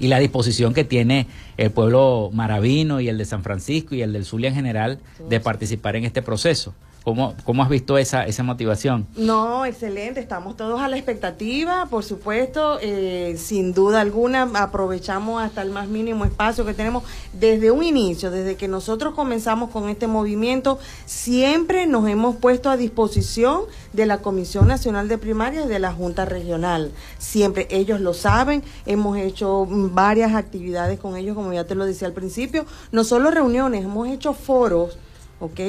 y 0.00 0.08
la 0.08 0.18
disposición 0.18 0.74
que 0.74 0.82
tiene 0.82 1.26
el 1.56 1.70
pueblo 1.70 2.30
maravino 2.32 3.00
y 3.00 3.08
el 3.08 3.18
de 3.18 3.24
San 3.26 3.42
Francisco 3.42 3.94
y 3.94 4.02
el 4.02 4.12
del 4.12 4.24
Zulia 4.24 4.48
en 4.48 4.56
general 4.56 4.98
de 5.28 5.38
participar 5.38 5.94
en 5.94 6.04
este 6.04 6.22
proceso. 6.22 6.74
¿Cómo, 7.02 7.34
¿Cómo 7.44 7.62
has 7.62 7.70
visto 7.70 7.96
esa, 7.96 8.26
esa 8.26 8.42
motivación? 8.42 9.06
No, 9.16 9.64
excelente, 9.64 10.20
estamos 10.20 10.54
todos 10.56 10.80
a 10.80 10.88
la 10.88 10.96
expectativa, 10.96 11.86
por 11.86 12.04
supuesto, 12.04 12.78
eh, 12.82 13.36
sin 13.38 13.72
duda 13.72 14.02
alguna, 14.02 14.42
aprovechamos 14.54 15.42
hasta 15.42 15.62
el 15.62 15.70
más 15.70 15.88
mínimo 15.88 16.26
espacio 16.26 16.66
que 16.66 16.74
tenemos 16.74 17.02
desde 17.32 17.70
un 17.70 17.82
inicio, 17.82 18.30
desde 18.30 18.56
que 18.56 18.68
nosotros 18.68 19.14
comenzamos 19.14 19.70
con 19.70 19.88
este 19.88 20.08
movimiento, 20.08 20.78
siempre 21.06 21.86
nos 21.86 22.06
hemos 22.06 22.36
puesto 22.36 22.68
a 22.68 22.76
disposición 22.76 23.62
de 23.94 24.04
la 24.04 24.18
Comisión 24.18 24.68
Nacional 24.68 25.08
de 25.08 25.16
Primarias 25.16 25.64
y 25.64 25.68
de 25.68 25.78
la 25.78 25.94
Junta 25.94 26.26
Regional, 26.26 26.92
siempre 27.16 27.66
ellos 27.70 28.02
lo 28.02 28.12
saben, 28.12 28.62
hemos 28.84 29.16
hecho 29.16 29.66
varias 29.66 30.34
actividades 30.34 31.00
con 31.00 31.16
ellos, 31.16 31.34
como 31.34 31.54
ya 31.54 31.64
te 31.64 31.74
lo 31.74 31.86
decía 31.86 32.08
al 32.08 32.14
principio, 32.14 32.66
no 32.92 33.04
solo 33.04 33.30
reuniones, 33.30 33.84
hemos 33.84 34.06
hecho 34.08 34.34
foros, 34.34 34.98
¿ok? 35.40 35.60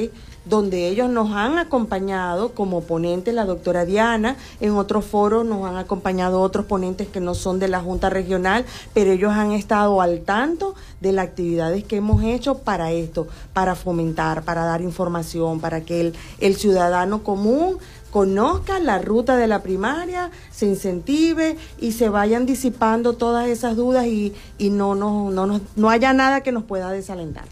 Donde 0.44 0.88
ellos 0.88 1.08
nos 1.08 1.30
han 1.32 1.58
acompañado 1.58 2.50
como 2.50 2.82
ponente 2.82 3.32
la 3.32 3.44
doctora 3.44 3.84
Diana, 3.84 4.36
en 4.60 4.72
otros 4.72 5.04
foros 5.04 5.44
nos 5.44 5.64
han 5.66 5.76
acompañado 5.76 6.40
otros 6.40 6.66
ponentes 6.66 7.08
que 7.08 7.20
no 7.20 7.34
son 7.34 7.58
de 7.58 7.68
la 7.68 7.80
Junta 7.80 8.10
Regional, 8.10 8.64
pero 8.92 9.12
ellos 9.12 9.32
han 9.32 9.52
estado 9.52 10.00
al 10.00 10.20
tanto 10.22 10.74
de 11.00 11.12
las 11.12 11.26
actividades 11.26 11.84
que 11.84 11.96
hemos 11.96 12.22
hecho 12.22 12.58
para 12.58 12.92
esto, 12.92 13.28
para 13.52 13.74
fomentar, 13.74 14.42
para 14.42 14.64
dar 14.64 14.80
información, 14.80 15.60
para 15.60 15.82
que 15.82 16.00
el, 16.00 16.14
el 16.40 16.56
ciudadano 16.56 17.22
común 17.22 17.78
conozca 18.10 18.78
la 18.78 18.98
ruta 18.98 19.36
de 19.36 19.46
la 19.46 19.62
primaria, 19.62 20.30
se 20.50 20.66
incentive 20.66 21.56
y 21.80 21.92
se 21.92 22.10
vayan 22.10 22.44
disipando 22.44 23.14
todas 23.14 23.48
esas 23.48 23.74
dudas 23.74 24.06
y, 24.06 24.34
y 24.58 24.68
no, 24.68 24.94
no, 24.94 25.30
no, 25.30 25.60
no 25.74 25.90
haya 25.90 26.12
nada 26.12 26.42
que 26.42 26.52
nos 26.52 26.62
pueda 26.64 26.90
desalentar. 26.90 27.44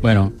Bueno, 0.00 0.32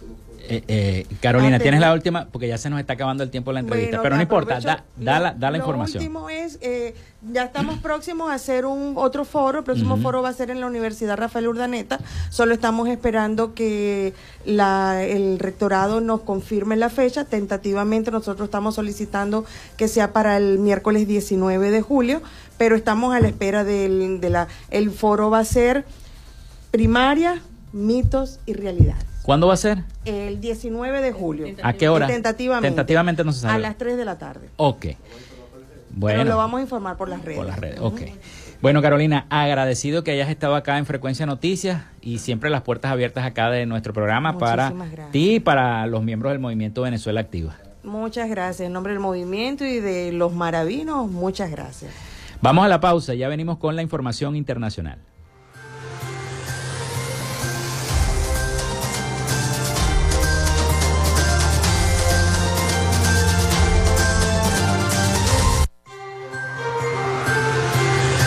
eh, 0.48 0.64
eh, 0.68 1.06
Carolina, 1.20 1.58
tienes 1.58 1.80
la 1.80 1.92
última, 1.92 2.26
porque 2.26 2.48
ya 2.48 2.58
se 2.58 2.68
nos 2.70 2.80
está 2.80 2.92
acabando 2.94 3.22
el 3.22 3.30
tiempo 3.30 3.50
de 3.50 3.54
la 3.54 3.60
entrevista, 3.60 4.02
pero 4.02 4.16
no 4.16 4.22
importa, 4.22 4.60
da, 4.60 4.84
la, 4.96 5.32
da 5.32 5.50
la 5.50 5.58
información. 5.58 6.02
Lo 6.02 6.08
último 6.08 6.30
es, 6.30 6.58
eh, 6.60 6.94
ya 7.32 7.44
estamos 7.44 7.78
próximos 7.78 8.30
a 8.30 8.34
hacer 8.34 8.66
un 8.66 8.94
otro 8.96 9.24
foro, 9.24 9.60
el 9.60 9.64
próximo 9.64 9.96
foro 9.96 10.22
va 10.22 10.28
a 10.28 10.32
ser 10.32 10.50
en 10.50 10.60
la 10.60 10.66
Universidad 10.66 11.16
Rafael 11.16 11.48
Urdaneta, 11.48 11.98
solo 12.30 12.54
estamos 12.54 12.88
esperando 12.88 13.54
que 13.54 14.12
la, 14.44 15.02
el 15.02 15.38
rectorado 15.38 16.00
nos 16.00 16.20
confirme 16.20 16.76
la 16.76 16.90
fecha, 16.90 17.24
tentativamente 17.24 18.10
nosotros 18.10 18.46
estamos 18.46 18.74
solicitando 18.74 19.44
que 19.76 19.88
sea 19.88 20.12
para 20.12 20.36
el 20.36 20.58
miércoles 20.58 21.06
19 21.06 21.70
de 21.70 21.80
julio, 21.80 22.22
pero 22.58 22.76
estamos 22.76 23.14
a 23.14 23.20
la 23.20 23.28
espera 23.28 23.64
del, 23.64 24.20
de 24.20 24.30
la, 24.30 24.48
el 24.70 24.90
foro 24.90 25.30
va 25.30 25.38
a 25.38 25.44
ser 25.44 25.84
primaria, 26.70 27.40
mitos 27.72 28.40
y 28.46 28.52
realidades. 28.52 29.13
¿Cuándo 29.24 29.46
va 29.46 29.54
a 29.54 29.56
ser? 29.56 29.78
El 30.04 30.38
19 30.38 31.00
de 31.00 31.12
julio. 31.12 31.46
¿A 31.62 31.72
qué 31.72 31.88
hora? 31.88 32.06
Tentativamente. 32.06 32.68
Tentativamente 32.68 33.24
no 33.24 33.32
se 33.32 33.40
sabe. 33.40 33.54
A 33.54 33.58
las 33.58 33.78
3 33.78 33.96
de 33.96 34.04
la 34.04 34.18
tarde. 34.18 34.50
Ok. 34.56 34.86
Bueno. 35.88 36.18
Pero 36.18 36.30
lo 36.30 36.36
vamos 36.36 36.58
a 36.58 36.62
informar 36.62 36.98
por 36.98 37.08
las 37.08 37.24
redes. 37.24 37.38
Por 37.38 37.46
las 37.46 37.58
redes, 37.58 37.80
ok. 37.80 38.02
Bueno, 38.60 38.82
Carolina, 38.82 39.26
agradecido 39.30 40.04
que 40.04 40.10
hayas 40.10 40.28
estado 40.28 40.54
acá 40.56 40.76
en 40.76 40.84
Frecuencia 40.84 41.24
Noticias 41.24 41.84
y 42.02 42.18
siempre 42.18 42.50
las 42.50 42.60
puertas 42.60 42.92
abiertas 42.92 43.24
acá 43.24 43.48
de 43.48 43.64
nuestro 43.64 43.94
programa 43.94 44.36
para 44.36 44.74
ti 45.10 45.36
y 45.36 45.40
para 45.40 45.86
los 45.86 46.02
miembros 46.02 46.32
del 46.32 46.40
Movimiento 46.40 46.82
Venezuela 46.82 47.20
Activa. 47.20 47.56
Muchas 47.82 48.28
gracias. 48.28 48.66
En 48.66 48.74
nombre 48.74 48.92
del 48.92 49.00
movimiento 49.00 49.64
y 49.64 49.80
de 49.80 50.12
los 50.12 50.34
maravinos, 50.34 51.10
muchas 51.10 51.50
gracias. 51.50 51.92
Vamos 52.42 52.66
a 52.66 52.68
la 52.68 52.80
pausa, 52.80 53.14
ya 53.14 53.28
venimos 53.28 53.56
con 53.56 53.74
la 53.74 53.80
información 53.80 54.36
internacional. 54.36 54.98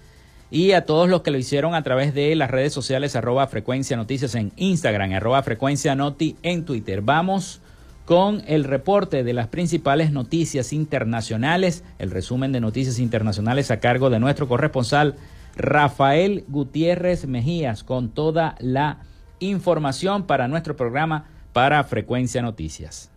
y 0.52 0.72
a 0.72 0.86
todos 0.86 1.10
los 1.10 1.22
que 1.22 1.32
lo 1.32 1.38
hicieron 1.38 1.76
a 1.76 1.84
través 1.84 2.14
de 2.14 2.34
las 2.38 2.50
redes 2.50 2.72
sociales 2.72 3.18
arroba 3.18 3.46
frecuencia 3.48 3.98
noticias 3.98 4.36
en 4.36 4.54
Instagram, 4.56 5.12
arroba 5.12 5.44
frecuencia 5.44 5.96
noti 5.96 6.38
en 6.42 6.64
Twitter. 6.64 7.02
Vamos 7.02 7.60
con 8.06 8.42
el 8.48 8.64
reporte 8.64 9.26
de 9.26 9.34
las 9.34 9.50
principales 9.50 10.14
noticias 10.14 10.72
internacionales, 10.72 11.84
el 12.00 12.10
resumen 12.10 12.54
de 12.54 12.62
noticias 12.62 13.00
internacionales 13.00 13.70
a 13.70 13.82
cargo 13.82 14.10
de 14.10 14.22
nuestro 14.22 14.48
corresponsal 14.48 15.18
Rafael 15.56 16.46
Gutiérrez 16.48 17.28
Mejías 17.28 17.84
con 17.84 18.10
toda 18.10 18.56
la 18.60 19.00
información 19.40 20.24
para 20.24 20.48
nuestro 20.48 20.76
programa 20.76 21.26
para 21.54 21.84
Frecuencia 21.84 22.42
Noticias. 22.42 23.10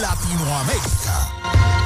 Latinoamérica. 0.00 1.79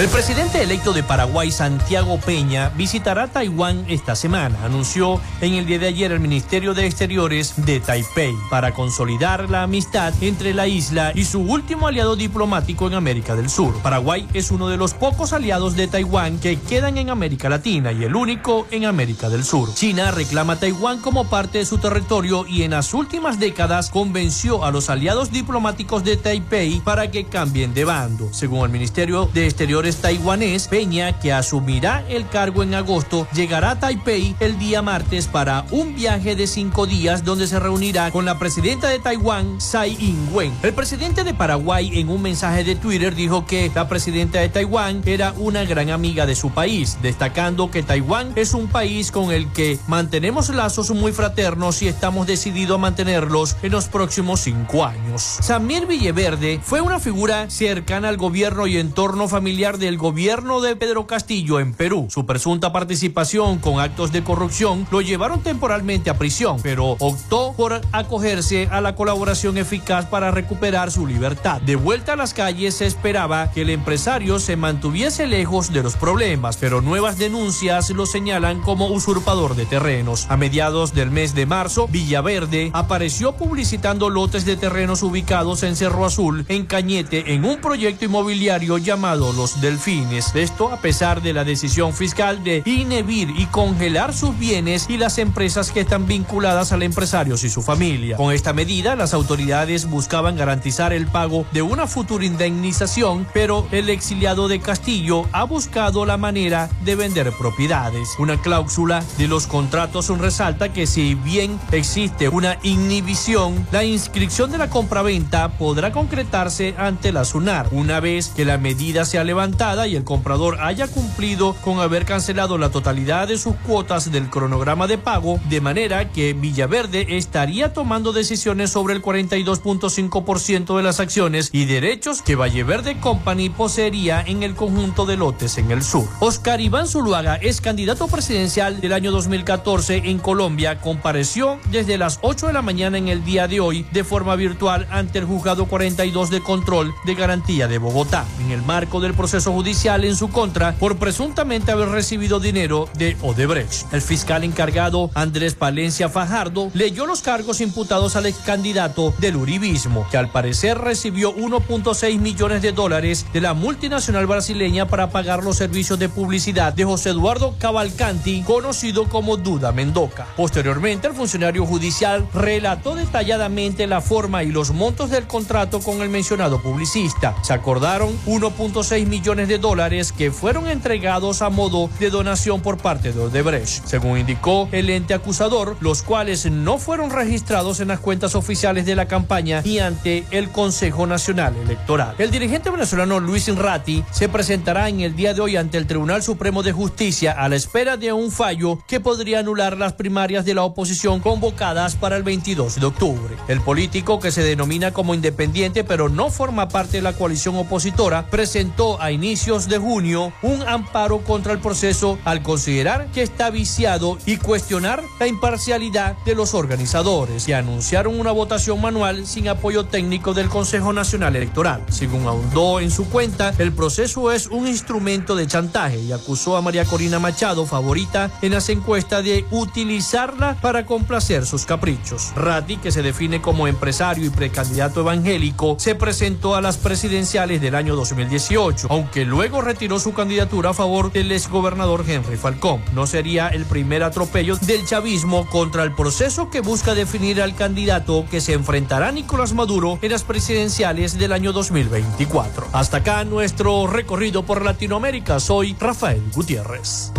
El 0.00 0.08
presidente 0.08 0.62
electo 0.62 0.94
de 0.94 1.02
Paraguay, 1.02 1.52
Santiago 1.52 2.18
Peña, 2.18 2.70
visitará 2.70 3.26
Taiwán 3.26 3.84
esta 3.86 4.16
semana, 4.16 4.56
anunció 4.64 5.20
en 5.42 5.52
el 5.52 5.66
día 5.66 5.78
de 5.78 5.88
ayer 5.88 6.10
el 6.10 6.20
Ministerio 6.20 6.72
de 6.72 6.86
Exteriores 6.86 7.52
de 7.66 7.80
Taipei, 7.80 8.34
para 8.48 8.72
consolidar 8.72 9.50
la 9.50 9.64
amistad 9.64 10.14
entre 10.22 10.54
la 10.54 10.66
isla 10.66 11.12
y 11.14 11.26
su 11.26 11.42
último 11.42 11.86
aliado 11.86 12.16
diplomático 12.16 12.86
en 12.86 12.94
América 12.94 13.36
del 13.36 13.50
Sur. 13.50 13.74
Paraguay 13.82 14.26
es 14.32 14.50
uno 14.50 14.68
de 14.68 14.78
los 14.78 14.94
pocos 14.94 15.34
aliados 15.34 15.76
de 15.76 15.86
Taiwán 15.86 16.38
que 16.38 16.58
quedan 16.58 16.96
en 16.96 17.10
América 17.10 17.50
Latina 17.50 17.92
y 17.92 18.02
el 18.02 18.16
único 18.16 18.66
en 18.70 18.86
América 18.86 19.28
del 19.28 19.44
Sur. 19.44 19.74
China 19.74 20.12
reclama 20.12 20.58
Taiwán 20.58 21.02
como 21.02 21.28
parte 21.28 21.58
de 21.58 21.66
su 21.66 21.76
territorio 21.76 22.46
y 22.46 22.62
en 22.62 22.70
las 22.70 22.94
últimas 22.94 23.38
décadas 23.38 23.90
convenció 23.90 24.64
a 24.64 24.70
los 24.70 24.88
aliados 24.88 25.30
diplomáticos 25.30 26.04
de 26.04 26.16
Taipei 26.16 26.80
para 26.80 27.10
que 27.10 27.26
cambien 27.26 27.74
de 27.74 27.84
bando. 27.84 28.32
Según 28.32 28.64
el 28.64 28.70
Ministerio 28.70 29.28
de 29.34 29.44
Exteriores 29.44 29.89
taiwanés, 29.96 30.68
Peña, 30.68 31.18
que 31.18 31.32
asumirá 31.32 32.04
el 32.08 32.28
cargo 32.28 32.62
en 32.62 32.74
agosto, 32.74 33.26
llegará 33.32 33.72
a 33.72 33.80
Taipei 33.80 34.34
el 34.40 34.58
día 34.58 34.82
martes 34.82 35.26
para 35.26 35.64
un 35.70 35.94
viaje 35.94 36.36
de 36.36 36.46
cinco 36.46 36.86
días 36.86 37.24
donde 37.24 37.46
se 37.46 37.58
reunirá 37.58 38.10
con 38.10 38.24
la 38.24 38.38
presidenta 38.38 38.88
de 38.88 38.98
Taiwán, 38.98 39.58
Tsai 39.58 39.96
Ing-wen. 40.00 40.52
El 40.62 40.72
presidente 40.72 41.24
de 41.24 41.34
Paraguay 41.34 41.98
en 41.98 42.08
un 42.08 42.22
mensaje 42.22 42.64
de 42.64 42.76
Twitter 42.76 43.14
dijo 43.14 43.46
que 43.46 43.70
la 43.74 43.88
presidenta 43.88 44.40
de 44.40 44.48
Taiwán 44.48 45.02
era 45.06 45.34
una 45.36 45.64
gran 45.64 45.90
amiga 45.90 46.26
de 46.26 46.34
su 46.34 46.50
país, 46.50 46.98
destacando 47.02 47.70
que 47.70 47.82
Taiwán 47.82 48.32
es 48.36 48.54
un 48.54 48.68
país 48.68 49.10
con 49.10 49.30
el 49.32 49.50
que 49.52 49.78
mantenemos 49.86 50.48
lazos 50.50 50.90
muy 50.90 51.12
fraternos 51.12 51.82
y 51.82 51.88
estamos 51.88 52.26
decididos 52.26 52.76
a 52.76 52.78
mantenerlos 52.78 53.56
en 53.62 53.72
los 53.72 53.88
próximos 53.88 54.40
cinco 54.40 54.84
años. 54.84 55.22
Samir 55.40 55.86
Villeverde 55.86 56.60
fue 56.62 56.80
una 56.80 57.00
figura 57.00 57.48
cercana 57.50 58.08
al 58.08 58.16
gobierno 58.16 58.66
y 58.66 58.76
entorno 58.76 59.28
familiar 59.28 59.78
del 59.80 59.98
gobierno 59.98 60.60
de 60.60 60.76
Pedro 60.76 61.06
Castillo 61.06 61.58
en 61.58 61.74
Perú. 61.74 62.06
Su 62.10 62.26
presunta 62.26 62.72
participación 62.72 63.58
con 63.58 63.80
actos 63.80 64.12
de 64.12 64.22
corrupción 64.22 64.86
lo 64.92 65.00
llevaron 65.00 65.42
temporalmente 65.42 66.10
a 66.10 66.18
prisión, 66.18 66.58
pero 66.62 66.96
optó 67.00 67.54
por 67.56 67.80
acogerse 67.90 68.68
a 68.70 68.80
la 68.80 68.94
colaboración 68.94 69.58
eficaz 69.58 70.06
para 70.06 70.30
recuperar 70.30 70.92
su 70.92 71.06
libertad. 71.06 71.60
De 71.62 71.76
vuelta 71.76 72.12
a 72.12 72.16
las 72.16 72.34
calles 72.34 72.76
se 72.76 72.86
esperaba 72.86 73.50
que 73.50 73.62
el 73.62 73.70
empresario 73.70 74.38
se 74.38 74.56
mantuviese 74.56 75.26
lejos 75.26 75.72
de 75.72 75.82
los 75.82 75.96
problemas, 75.96 76.58
pero 76.58 76.82
nuevas 76.82 77.18
denuncias 77.18 77.90
lo 77.90 78.06
señalan 78.06 78.60
como 78.60 78.88
usurpador 78.88 79.56
de 79.56 79.66
terrenos. 79.66 80.26
A 80.28 80.36
mediados 80.36 80.92
del 80.94 81.10
mes 81.10 81.34
de 81.34 81.46
marzo, 81.46 81.88
Villaverde 81.88 82.70
apareció 82.74 83.32
publicitando 83.32 84.10
lotes 84.10 84.44
de 84.44 84.56
terrenos 84.56 85.02
ubicados 85.02 85.62
en 85.62 85.74
Cerro 85.74 86.04
Azul, 86.04 86.44
en 86.48 86.66
Cañete, 86.66 87.32
en 87.32 87.46
un 87.46 87.62
proyecto 87.62 88.04
inmobiliario 88.04 88.76
llamado 88.76 89.32
Los 89.32 89.60
Delfines. 89.70 90.34
Esto 90.34 90.72
a 90.72 90.78
pesar 90.78 91.22
de 91.22 91.32
la 91.32 91.44
decisión 91.44 91.92
fiscal 91.92 92.42
de 92.42 92.64
inhibir 92.66 93.30
y 93.38 93.46
congelar 93.46 94.12
sus 94.12 94.36
bienes 94.36 94.86
y 94.88 94.96
las 94.96 95.18
empresas 95.18 95.70
que 95.70 95.78
están 95.78 96.08
vinculadas 96.08 96.72
al 96.72 96.82
empresario 96.82 97.36
y 97.36 97.48
su 97.48 97.62
familia. 97.62 98.16
Con 98.16 98.34
esta 98.34 98.52
medida, 98.52 98.96
las 98.96 99.14
autoridades 99.14 99.88
buscaban 99.88 100.34
garantizar 100.34 100.92
el 100.92 101.06
pago 101.06 101.46
de 101.52 101.62
una 101.62 101.86
futura 101.86 102.24
indemnización, 102.24 103.28
pero 103.32 103.64
el 103.70 103.90
exiliado 103.90 104.48
de 104.48 104.58
Castillo 104.58 105.26
ha 105.30 105.44
buscado 105.44 106.04
la 106.04 106.16
manera 106.16 106.68
de 106.84 106.96
vender 106.96 107.30
propiedades. 107.38 108.08
Una 108.18 108.42
cláusula 108.42 109.04
de 109.18 109.28
los 109.28 109.46
contratos 109.46 110.08
resalta 110.18 110.72
que 110.72 110.88
si 110.88 111.14
bien 111.14 111.60
existe 111.70 112.28
una 112.28 112.58
inhibición, 112.64 113.68
la 113.70 113.84
inscripción 113.84 114.50
de 114.50 114.58
la 114.58 114.68
compraventa 114.68 115.48
podrá 115.50 115.92
concretarse 115.92 116.74
ante 116.76 117.12
la 117.12 117.24
SUNAR 117.24 117.68
una 117.70 118.00
vez 118.00 118.30
que 118.30 118.44
la 118.44 118.58
medida 118.58 119.04
sea 119.04 119.22
levantada 119.22 119.59
y 119.60 119.94
el 119.94 120.04
comprador 120.04 120.56
haya 120.62 120.88
cumplido 120.88 121.54
con 121.60 121.80
haber 121.80 122.06
cancelado 122.06 122.56
la 122.56 122.70
totalidad 122.70 123.28
de 123.28 123.36
sus 123.36 123.54
cuotas 123.56 124.10
del 124.10 124.30
cronograma 124.30 124.86
de 124.86 124.96
pago, 124.96 125.38
de 125.50 125.60
manera 125.60 126.10
que 126.12 126.32
Villaverde 126.32 127.18
estaría 127.18 127.74
tomando 127.74 128.14
decisiones 128.14 128.70
sobre 128.70 128.94
el 128.94 129.02
42.5% 129.02 130.78
de 130.78 130.82
las 130.82 130.98
acciones 130.98 131.50
y 131.52 131.66
derechos 131.66 132.22
que 132.22 132.36
Valleverde 132.36 132.98
Company 133.00 133.50
poseería 133.50 134.22
en 134.22 134.44
el 134.44 134.54
conjunto 134.54 135.04
de 135.04 135.18
lotes 135.18 135.58
en 135.58 135.70
el 135.70 135.82
sur. 135.82 136.08
Oscar 136.20 136.62
Iván 136.62 136.88
Zuluaga 136.88 137.34
es 137.34 137.60
candidato 137.60 138.08
presidencial 138.08 138.80
del 138.80 138.94
año 138.94 139.12
2014 139.12 140.04
en 140.06 140.20
Colombia. 140.20 140.80
Compareció 140.80 141.60
desde 141.70 141.98
las 141.98 142.18
8 142.22 142.46
de 142.46 142.54
la 142.54 142.62
mañana 142.62 142.96
en 142.96 143.08
el 143.08 143.26
día 143.26 143.46
de 143.46 143.60
hoy 143.60 143.84
de 143.92 144.04
forma 144.04 144.36
virtual 144.36 144.88
ante 144.90 145.18
el 145.18 145.26
juzgado 145.26 145.66
42 145.66 146.30
de 146.30 146.40
control 146.40 146.94
de 147.04 147.14
garantía 147.14 147.68
de 147.68 147.76
Bogotá, 147.76 148.24
en 148.40 148.52
el 148.52 148.62
marco 148.62 149.00
del 149.00 149.12
proceso 149.12 149.39
judicial 149.48 150.04
en 150.04 150.16
su 150.16 150.28
contra 150.28 150.72
por 150.72 150.98
presuntamente 150.98 151.72
haber 151.72 151.88
recibido 151.88 152.40
dinero 152.40 152.88
de 152.94 153.16
Odebrecht. 153.22 153.92
El 153.92 154.02
fiscal 154.02 154.44
encargado 154.44 155.10
Andrés 155.14 155.54
Palencia 155.54 156.08
Fajardo 156.08 156.70
leyó 156.74 157.06
los 157.06 157.22
cargos 157.22 157.60
imputados 157.60 158.16
al 158.16 158.26
ex 158.26 158.38
candidato 158.38 159.14
del 159.18 159.36
Uribismo, 159.36 160.06
que 160.10 160.18
al 160.18 160.30
parecer 160.30 160.76
recibió 160.76 161.34
1.6 161.34 162.18
millones 162.18 162.60
de 162.60 162.72
dólares 162.72 163.26
de 163.32 163.40
la 163.40 163.54
multinacional 163.54 164.26
brasileña 164.26 164.86
para 164.86 165.10
pagar 165.10 165.42
los 165.42 165.56
servicios 165.56 165.98
de 165.98 166.08
publicidad 166.08 166.72
de 166.72 166.84
José 166.84 167.10
Eduardo 167.10 167.54
Cavalcanti, 167.58 168.42
conocido 168.42 169.08
como 169.08 169.36
Duda 169.36 169.72
Mendoca. 169.72 170.26
Posteriormente, 170.36 171.06
el 171.06 171.14
funcionario 171.14 171.64
judicial 171.64 172.26
relató 172.34 172.94
detalladamente 172.94 173.86
la 173.86 174.00
forma 174.00 174.42
y 174.42 174.48
los 174.50 174.72
montos 174.72 175.10
del 175.10 175.26
contrato 175.26 175.80
con 175.80 176.02
el 176.02 176.10
mencionado 176.10 176.60
publicista. 176.60 177.34
Se 177.42 177.52
acordaron 177.52 178.10
1.6 178.26 179.06
millones 179.06 179.29
de 179.30 179.58
dólares 179.58 180.10
que 180.10 180.32
fueron 180.32 180.66
entregados 180.66 181.40
a 181.40 181.50
modo 181.50 181.88
de 182.00 182.10
donación 182.10 182.62
por 182.62 182.78
parte 182.78 183.12
de 183.12 183.20
Odebrecht. 183.20 183.84
Según 183.86 184.18
indicó 184.18 184.68
el 184.72 184.90
ente 184.90 185.14
acusador, 185.14 185.76
los 185.80 186.02
cuales 186.02 186.50
no 186.50 186.78
fueron 186.78 187.10
registrados 187.10 187.78
en 187.78 187.88
las 187.88 188.00
cuentas 188.00 188.34
oficiales 188.34 188.86
de 188.86 188.96
la 188.96 189.06
campaña 189.06 189.62
ni 189.64 189.78
ante 189.78 190.24
el 190.32 190.50
Consejo 190.50 191.06
Nacional 191.06 191.54
Electoral. 191.56 192.16
El 192.18 192.32
dirigente 192.32 192.70
venezolano 192.70 193.20
Luis 193.20 193.46
Inrati 193.46 194.02
se 194.10 194.28
presentará 194.28 194.88
en 194.88 194.98
el 195.00 195.14
día 195.14 195.32
de 195.32 195.42
hoy 195.42 195.56
ante 195.56 195.78
el 195.78 195.86
Tribunal 195.86 196.24
Supremo 196.24 196.64
de 196.64 196.72
Justicia 196.72 197.30
a 197.30 197.48
la 197.48 197.54
espera 197.54 197.96
de 197.96 198.12
un 198.12 198.32
fallo 198.32 198.80
que 198.88 198.98
podría 198.98 199.38
anular 199.38 199.76
las 199.76 199.92
primarias 199.92 200.44
de 200.44 200.54
la 200.54 200.64
oposición 200.64 201.20
convocadas 201.20 201.94
para 201.94 202.16
el 202.16 202.24
22 202.24 202.80
de 202.80 202.86
octubre. 202.86 203.36
El 203.46 203.60
político 203.60 204.18
que 204.18 204.32
se 204.32 204.42
denomina 204.42 204.90
como 204.92 205.14
independiente 205.14 205.84
pero 205.84 206.08
no 206.08 206.30
forma 206.30 206.68
parte 206.68 206.96
de 206.96 207.02
la 207.02 207.12
coalición 207.12 207.56
opositora 207.56 208.26
presentó 208.28 209.00
a 209.00 209.12
inicios 209.20 209.68
de 209.68 209.76
junio 209.76 210.32
un 210.40 210.62
amparo 210.66 211.18
contra 211.18 211.52
el 211.52 211.58
proceso 211.58 212.18
al 212.24 212.42
considerar 212.42 213.08
que 213.12 213.20
está 213.20 213.50
viciado 213.50 214.16
y 214.24 214.38
cuestionar 214.38 215.02
la 215.18 215.26
imparcialidad 215.26 216.16
de 216.24 216.34
los 216.34 216.54
organizadores 216.54 217.46
y 217.46 217.52
anunciaron 217.52 218.18
una 218.18 218.32
votación 218.32 218.80
manual 218.80 219.26
sin 219.26 219.48
apoyo 219.48 219.84
técnico 219.84 220.32
del 220.32 220.48
Consejo 220.48 220.94
Nacional 220.94 221.36
Electoral. 221.36 221.84
Según 221.90 222.26
ahondó 222.26 222.80
en 222.80 222.90
su 222.90 223.10
cuenta, 223.10 223.52
el 223.58 223.72
proceso 223.72 224.32
es 224.32 224.46
un 224.46 224.66
instrumento 224.66 225.36
de 225.36 225.46
chantaje 225.46 225.98
y 226.00 226.12
acusó 226.12 226.56
a 226.56 226.62
María 226.62 226.86
Corina 226.86 227.18
Machado, 227.18 227.66
favorita 227.66 228.30
en 228.40 228.52
las 228.52 228.70
encuestas, 228.70 229.22
de 229.22 229.44
utilizarla 229.50 230.56
para 230.62 230.86
complacer 230.86 231.44
sus 231.44 231.66
caprichos. 231.66 232.32
Ratti, 232.36 232.78
que 232.78 232.90
se 232.90 233.02
define 233.02 233.42
como 233.42 233.66
empresario 233.66 234.24
y 234.24 234.30
precandidato 234.30 235.00
evangélico, 235.00 235.76
se 235.78 235.94
presentó 235.94 236.54
a 236.54 236.62
las 236.62 236.78
presidenciales 236.78 237.60
del 237.60 237.74
año 237.74 237.94
2018, 237.96 238.86
aunque 238.88 239.09
luego 239.16 239.60
retiró 239.60 239.98
su 239.98 240.12
candidatura 240.12 240.70
a 240.70 240.74
favor 240.74 241.12
del 241.12 241.32
exgobernador 241.32 242.04
Henry 242.06 242.36
Falcón. 242.36 242.82
No 242.94 243.06
sería 243.06 243.48
el 243.48 243.64
primer 243.66 244.02
atropello 244.02 244.56
del 244.56 244.84
chavismo 244.86 245.46
contra 245.48 245.82
el 245.82 245.92
proceso 245.94 246.50
que 246.50 246.60
busca 246.60 246.94
definir 246.94 247.42
al 247.42 247.54
candidato 247.54 248.24
que 248.30 248.40
se 248.40 248.54
enfrentará 248.54 249.08
a 249.08 249.12
Nicolás 249.12 249.52
Maduro 249.52 249.98
en 250.02 250.12
las 250.12 250.24
presidenciales 250.24 251.18
del 251.18 251.32
año 251.32 251.52
2024. 251.52 252.68
Hasta 252.72 252.98
acá 252.98 253.24
nuestro 253.24 253.86
recorrido 253.86 254.44
por 254.44 254.64
Latinoamérica. 254.64 255.40
Soy 255.40 255.76
Rafael 255.78 256.22
Gutiérrez. 256.34 257.12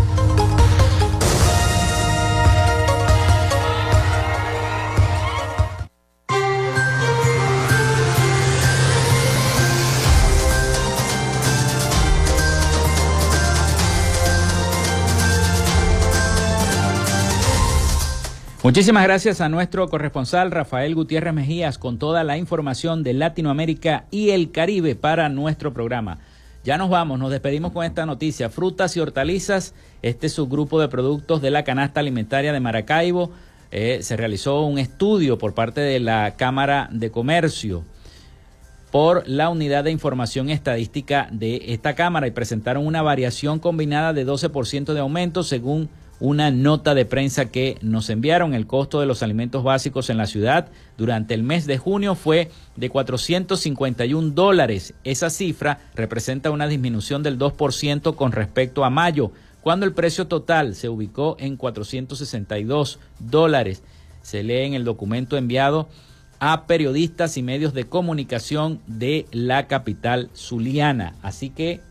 Muchísimas 18.63 19.01
gracias 19.05 19.41
a 19.41 19.49
nuestro 19.49 19.89
corresponsal 19.89 20.51
Rafael 20.51 20.93
Gutiérrez 20.93 21.33
Mejías 21.33 21.79
con 21.79 21.97
toda 21.97 22.23
la 22.23 22.37
información 22.37 23.01
de 23.01 23.13
Latinoamérica 23.13 24.05
y 24.11 24.29
el 24.29 24.51
Caribe 24.51 24.95
para 24.95 25.29
nuestro 25.29 25.73
programa. 25.73 26.19
Ya 26.63 26.77
nos 26.77 26.91
vamos, 26.91 27.17
nos 27.17 27.31
despedimos 27.31 27.71
con 27.71 27.83
esta 27.83 28.05
noticia. 28.05 28.51
Frutas 28.51 28.95
y 28.95 28.99
hortalizas, 28.99 29.73
este 30.03 30.29
subgrupo 30.29 30.79
de 30.79 30.89
productos 30.89 31.41
de 31.41 31.49
la 31.49 31.63
canasta 31.63 32.01
alimentaria 32.01 32.53
de 32.53 32.59
Maracaibo. 32.59 33.31
Eh, 33.71 34.03
se 34.03 34.15
realizó 34.15 34.61
un 34.61 34.77
estudio 34.77 35.39
por 35.39 35.55
parte 35.55 35.81
de 35.81 35.99
la 35.99 36.35
Cámara 36.35 36.87
de 36.91 37.09
Comercio 37.09 37.83
por 38.91 39.27
la 39.27 39.49
Unidad 39.49 39.85
de 39.85 39.91
Información 39.91 40.51
Estadística 40.51 41.27
de 41.31 41.73
esta 41.73 41.95
Cámara 41.95 42.27
y 42.27 42.31
presentaron 42.31 42.85
una 42.85 43.01
variación 43.01 43.57
combinada 43.57 44.13
de 44.13 44.23
12% 44.23 44.93
de 44.93 44.99
aumento 44.99 45.41
según 45.41 45.89
una 46.21 46.51
nota 46.51 46.93
de 46.93 47.03
prensa 47.05 47.49
que 47.49 47.77
nos 47.81 48.09
enviaron. 48.09 48.53
El 48.53 48.67
costo 48.67 49.01
de 49.01 49.07
los 49.07 49.23
alimentos 49.23 49.63
básicos 49.63 50.09
en 50.09 50.17
la 50.17 50.27
ciudad 50.27 50.67
durante 50.97 51.33
el 51.33 51.43
mes 51.43 51.65
de 51.65 51.79
junio 51.79 52.15
fue 52.15 52.51
de 52.77 52.89
451 52.89 54.29
dólares. 54.29 54.93
Esa 55.03 55.29
cifra 55.31 55.79
representa 55.95 56.51
una 56.51 56.67
disminución 56.67 57.23
del 57.23 57.39
2% 57.39 58.15
con 58.15 58.31
respecto 58.31 58.85
a 58.85 58.91
mayo, 58.91 59.31
cuando 59.61 59.85
el 59.85 59.93
precio 59.93 60.27
total 60.27 60.75
se 60.75 60.89
ubicó 60.89 61.35
en 61.39 61.57
462 61.57 62.99
dólares. 63.19 63.83
Se 64.21 64.43
lee 64.43 64.61
en 64.61 64.75
el 64.75 64.85
documento 64.85 65.37
enviado 65.37 65.89
a 66.39 66.65
periodistas 66.67 67.35
y 67.37 67.43
medios 67.43 67.73
de 67.73 67.85
comunicación 67.85 68.79
de 68.85 69.25
la 69.31 69.67
capital 69.67 70.29
zuliana. 70.35 71.15
Así 71.23 71.49
que 71.49 71.81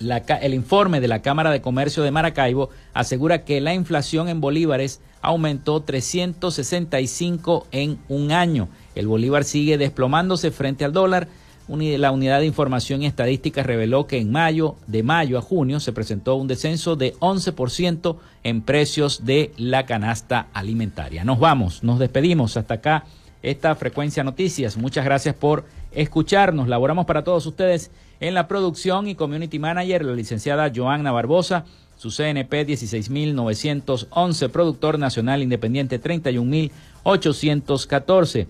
el 0.00 0.54
informe 0.54 1.00
de 1.00 1.08
la 1.08 1.22
Cámara 1.22 1.50
de 1.50 1.60
Comercio 1.60 2.02
de 2.02 2.10
Maracaibo 2.10 2.70
asegura 2.92 3.44
que 3.44 3.60
la 3.60 3.74
inflación 3.74 4.28
en 4.28 4.40
bolívares 4.40 5.00
aumentó 5.22 5.80
365 5.82 7.66
en 7.72 7.98
un 8.08 8.32
año. 8.32 8.68
El 8.94 9.06
bolívar 9.06 9.44
sigue 9.44 9.78
desplomándose 9.78 10.50
frente 10.50 10.84
al 10.84 10.92
dólar. 10.92 11.28
La 11.66 12.12
Unidad 12.12 12.40
de 12.40 12.46
Información 12.46 13.02
y 13.02 13.06
Estadística 13.06 13.62
reveló 13.62 14.06
que 14.06 14.18
en 14.18 14.30
mayo, 14.30 14.76
de 14.86 15.02
mayo 15.02 15.38
a 15.38 15.40
junio, 15.40 15.80
se 15.80 15.92
presentó 15.92 16.34
un 16.34 16.46
descenso 16.46 16.94
de 16.94 17.14
11% 17.14 18.16
en 18.42 18.60
precios 18.60 19.24
de 19.24 19.50
la 19.56 19.86
canasta 19.86 20.48
alimentaria. 20.52 21.24
Nos 21.24 21.38
vamos, 21.38 21.82
nos 21.82 21.98
despedimos 21.98 22.58
hasta 22.58 22.74
acá 22.74 23.04
esta 23.44 23.74
frecuencia 23.76 24.24
noticias. 24.24 24.76
Muchas 24.76 25.04
gracias 25.04 25.34
por 25.34 25.64
escucharnos. 25.94 26.68
Laboramos 26.68 27.06
para 27.06 27.24
todos 27.24 27.46
ustedes 27.46 27.90
en 28.20 28.34
la 28.34 28.46
producción 28.48 29.08
y 29.08 29.14
community 29.14 29.58
manager, 29.58 30.04
la 30.04 30.14
licenciada 30.14 30.70
Joanna 30.74 31.12
Barbosa, 31.12 31.64
su 31.96 32.10
CNP 32.10 32.64
16911, 32.64 34.48
productor 34.48 34.98
nacional 34.98 35.42
independiente 35.42 35.98
31814. 35.98 38.48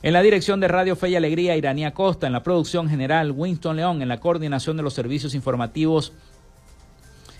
En 0.00 0.12
la 0.12 0.22
dirección 0.22 0.60
de 0.60 0.68
Radio 0.68 0.94
Fe 0.94 1.08
y 1.10 1.16
Alegría, 1.16 1.56
Iranía 1.56 1.92
Costa, 1.92 2.28
en 2.28 2.32
la 2.32 2.44
producción 2.44 2.88
general, 2.88 3.32
Winston 3.32 3.74
León, 3.76 4.00
en 4.00 4.06
la 4.08 4.20
coordinación 4.20 4.76
de 4.76 4.84
los 4.84 4.94
servicios 4.94 5.34
informativos, 5.34 6.12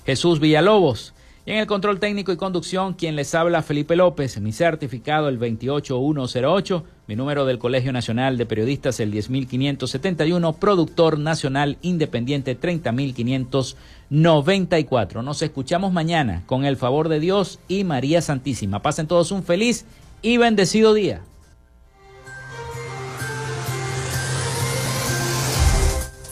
Jesús 0.05 0.41
Villalobos. 0.41 1.15
Y 1.49 1.53
en 1.53 1.57
el 1.57 1.67
control 1.67 1.99
técnico 1.99 2.31
y 2.31 2.37
conducción, 2.37 2.93
quien 2.93 3.17
les 3.17 3.35
habla, 3.35 3.63
Felipe 3.63 3.97
López, 3.97 4.39
mi 4.39 4.53
certificado 4.53 5.31
el 5.31 5.39
28108, 5.39 6.85
mi 7.07 7.17
número 7.17 7.47
del 7.47 7.59
Colegio 7.59 7.91
Nacional 7.91 8.37
de 8.37 8.45
Periodistas 8.45 9.01
el 9.01 9.13
10571, 9.13 10.53
productor 10.53 11.19
nacional 11.19 11.79
independiente 11.81 12.55
30594. 12.55 15.23
Nos 15.23 15.41
escuchamos 15.41 15.91
mañana 15.91 16.43
con 16.45 16.67
el 16.67 16.77
favor 16.77 17.09
de 17.09 17.19
Dios 17.19 17.61
y 17.67 17.83
María 17.83 18.21
Santísima. 18.21 18.83
Pasen 18.83 19.07
todos 19.07 19.33
un 19.33 19.43
feliz 19.43 19.87
y 20.21 20.37
bendecido 20.37 20.93
día. 20.93 21.23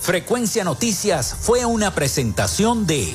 Frecuencia 0.02 0.62
Noticias 0.62 1.34
fue 1.40 1.64
una 1.64 1.94
presentación 1.94 2.86
de 2.86 3.14